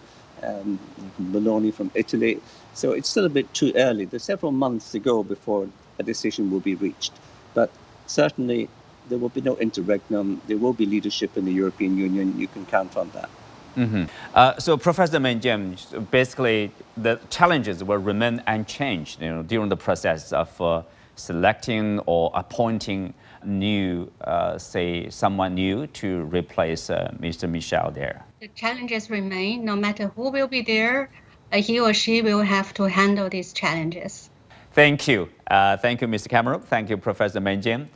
um, 0.47 0.79
Meloni 1.21 1.73
from 1.73 1.91
Italy. 1.95 2.41
So 2.75 2.93
it's 2.93 3.09
still 3.09 3.25
a 3.25 3.31
bit 3.31 3.53
too 3.55 3.73
early. 3.77 4.05
There's 4.05 4.25
several 4.25 4.53
months 4.53 4.93
to 4.93 4.99
go 4.99 5.23
before 5.23 5.69
a 5.99 6.03
decision 6.03 6.51
will 6.51 6.61
be 6.61 6.75
reached. 6.75 7.13
But 7.55 7.71
certainly, 8.07 8.69
there 9.09 9.19
will 9.19 9.31
be 9.31 9.41
no 9.41 9.57
interregnum. 9.57 10.41
There 10.47 10.59
will 10.59 10.73
be 10.73 10.87
leadership 10.87 11.37
in 11.37 11.45
the 11.45 11.53
European 11.53 11.97
Union. 11.97 12.39
You 12.39 12.49
can 12.49 12.67
count 12.67 12.97
on 12.97 13.11
that. 13.15 13.31
Mm-hmm. 13.77 14.05
Uh, 14.35 14.59
so, 14.59 14.77
Professor 14.77 15.21
Meng 15.21 15.41
Jian, 15.41 16.11
basically, 16.11 16.71
the 16.97 17.21
challenges 17.29 17.85
will 17.85 17.99
remain 17.99 18.43
unchanged 18.47 19.21
you 19.21 19.29
know, 19.29 19.43
during 19.43 19.69
the 19.69 19.77
process 19.77 20.33
of 20.33 20.61
uh, 20.61 20.83
selecting 21.15 21.99
or 22.07 22.31
appointing 22.35 23.13
new, 23.45 24.11
uh, 24.23 24.57
say, 24.59 25.11
someone 25.11 25.55
new 25.55 25.87
to 25.89 26.23
replace 26.25 26.89
uh, 26.89 27.15
Mr. 27.21 27.49
Michel 27.49 27.91
there. 27.91 28.25
The 28.47 28.53
challenges 28.55 29.11
remain. 29.11 29.65
No 29.65 29.75
matter 29.75 30.07
who 30.15 30.31
will 30.31 30.47
be 30.47 30.63
there, 30.63 31.11
uh, 31.53 31.57
he 31.57 31.81
or 31.81 31.93
she 31.93 32.23
will 32.23 32.43
have 32.43 32.73
to 32.75 32.85
handle 32.85 33.29
these 33.29 33.53
challenges. 33.53 34.31
Thank 34.71 35.09
you. 35.09 35.29
Uh, 35.51 35.77
thank 35.79 36.01
you, 36.01 36.07
Mr. 36.07 36.29
Cameron. 36.29 36.61
Thank 36.61 36.89
you, 36.89 36.97
Professor 36.97 37.41
Meng 37.41 37.61
Jian. 37.61 37.89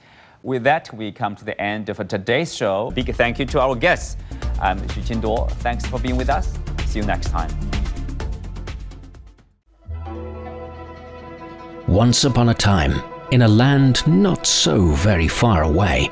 With 0.42 0.64
that, 0.64 0.92
we 0.92 1.12
come 1.12 1.36
to 1.36 1.44
the 1.44 1.56
end 1.60 1.88
of 1.88 1.98
today's 2.08 2.52
show. 2.52 2.90
Big 2.90 3.14
thank 3.14 3.38
you 3.38 3.46
to 3.46 3.60
our 3.60 3.76
guests. 3.76 4.16
I'm 4.60 4.80
Xu 4.80 5.02
Qinduo. 5.06 5.48
Thanks 5.62 5.86
for 5.86 6.00
being 6.00 6.16
with 6.16 6.28
us. 6.28 6.58
See 6.86 6.98
you 6.98 7.06
next 7.06 7.28
time. 7.28 7.50
Once 11.86 12.24
upon 12.24 12.48
a 12.48 12.54
time, 12.54 13.00
in 13.30 13.42
a 13.42 13.48
land 13.48 14.04
not 14.08 14.48
so 14.48 14.86
very 14.94 15.28
far 15.28 15.62
away, 15.62 16.10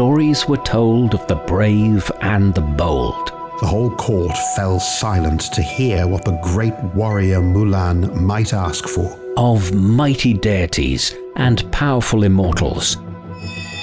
stories 0.00 0.48
were 0.48 0.56
told 0.56 1.12
of 1.12 1.26
the 1.26 1.34
brave 1.46 2.10
and 2.22 2.54
the 2.54 2.60
bold. 2.62 3.32
The 3.60 3.66
whole 3.66 3.94
court 3.96 4.34
fell 4.56 4.80
silent 4.80 5.42
to 5.52 5.60
hear 5.60 6.06
what 6.06 6.24
the 6.24 6.40
great 6.42 6.72
warrior 6.94 7.42
Mulan 7.42 8.18
might 8.18 8.54
ask 8.54 8.88
for. 8.88 9.14
Of 9.36 9.74
mighty 9.74 10.32
deities 10.32 11.14
and 11.36 11.70
powerful 11.70 12.22
immortals. 12.22 12.96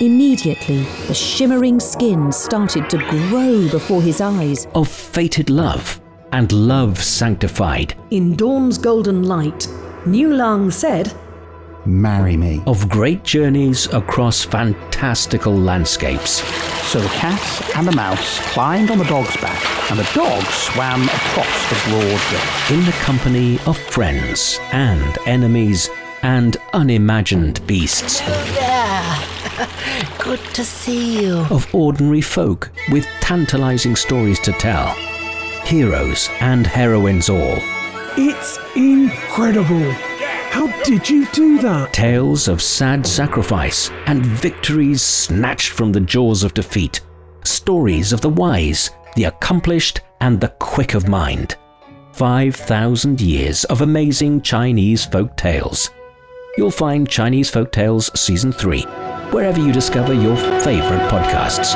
Immediately, 0.01 0.88
the 1.06 1.13
shimmering 1.13 1.80
skin 1.80 2.32
started 2.32 2.89
to 2.89 2.97
grow 2.97 3.69
before 3.69 4.01
his 4.01 4.19
eyes. 4.19 4.65
Of 4.73 4.88
fated 4.88 5.51
love 5.51 6.01
and 6.32 6.51
love 6.51 6.97
sanctified. 6.97 7.93
In 8.10 8.36
dawn's 8.36 8.80
golden 8.80 9.21
light, 9.21 9.67
Niu 10.08 10.34
Lang 10.34 10.71
said, 10.71 11.13
Marry 11.85 12.35
me. 12.35 12.61
Of 12.67 12.89
great 12.89 13.23
journeys 13.23 13.91
across 13.93 14.43
fantastical 14.43 15.55
landscapes. 15.55 16.43
So 16.91 16.99
the 16.99 17.07
cat 17.09 17.71
and 17.75 17.87
the 17.87 17.95
mouse 17.95 18.39
climbed 18.51 18.91
on 18.91 18.97
the 18.97 19.05
dog's 19.05 19.35
back, 19.37 19.91
and 19.91 19.99
the 19.99 20.09
dog 20.13 20.43
swam 20.45 21.03
across 21.03 21.69
the 21.69 21.89
broad 21.89 22.03
river. 22.03 22.73
In 22.73 22.85
the 22.85 22.97
company 23.03 23.59
of 23.65 23.77
friends 23.77 24.59
and 24.71 25.17
enemies 25.25 25.89
and 26.23 26.57
unimagined 26.73 27.65
beasts. 27.67 28.21
There. 28.21 29.17
Good 30.19 30.39
to 30.55 30.63
see 30.63 31.23
you. 31.23 31.45
Of 31.49 31.73
ordinary 31.73 32.21
folk 32.21 32.69
with 32.91 33.05
tantalizing 33.21 33.95
stories 33.95 34.39
to 34.41 34.51
tell. 34.53 34.89
Heroes 35.65 36.29
and 36.39 36.65
heroines 36.65 37.29
all. 37.29 37.59
It's 38.17 38.57
incredible. 38.75 39.93
How 40.57 40.65
did 40.81 41.07
you 41.07 41.27
do 41.27 41.59
that? 41.59 41.93
Tales 41.93 42.47
of 42.47 42.63
sad 42.63 43.05
sacrifice 43.05 43.91
and 44.07 44.25
victories 44.25 45.03
snatched 45.03 45.69
from 45.69 45.91
the 45.91 45.99
jaws 45.99 46.43
of 46.43 46.55
defeat. 46.55 47.01
Stories 47.43 48.11
of 48.11 48.21
the 48.21 48.29
wise, 48.29 48.89
the 49.15 49.25
accomplished, 49.25 50.01
and 50.19 50.41
the 50.41 50.47
quick 50.57 50.95
of 50.95 51.07
mind. 51.07 51.57
5,000 52.13 53.21
years 53.21 53.65
of 53.65 53.81
amazing 53.81 54.41
Chinese 54.41 55.05
folk 55.05 55.37
tales. 55.37 55.91
You'll 56.57 56.71
find 56.71 57.07
Chinese 57.07 57.51
Folk 57.51 57.71
Tales 57.71 58.09
Season 58.19 58.51
3 58.51 58.81
wherever 59.29 59.59
you 59.59 59.71
discover 59.71 60.15
your 60.15 60.35
favorite 60.35 61.07
podcasts. 61.11 61.75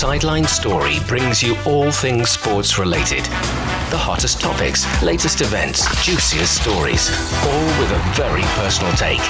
Sideline 0.00 0.46
Story 0.46 0.96
brings 1.06 1.42
you 1.42 1.54
all 1.66 1.92
things 1.92 2.30
sports 2.30 2.78
related. 2.78 3.22
The 3.90 3.98
hottest 3.98 4.40
topics, 4.40 4.86
latest 5.02 5.42
events, 5.42 5.84
juiciest 6.02 6.62
stories, 6.62 7.10
all 7.44 7.66
with 7.78 7.92
a 7.92 7.98
very 8.14 8.40
personal 8.56 8.90
take. 8.94 9.20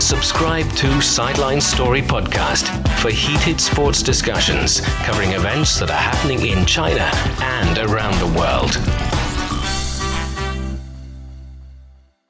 Subscribe 0.00 0.66
to 0.76 1.02
Sideline 1.02 1.60
Story 1.60 2.00
Podcast 2.00 2.70
for 3.00 3.10
heated 3.10 3.60
sports 3.60 4.02
discussions 4.02 4.80
covering 5.04 5.32
events 5.32 5.78
that 5.78 5.90
are 5.90 5.92
happening 5.92 6.46
in 6.46 6.64
China 6.64 7.10
and 7.42 7.76
around 7.76 8.18
the 8.18 8.38
world. 8.38 9.21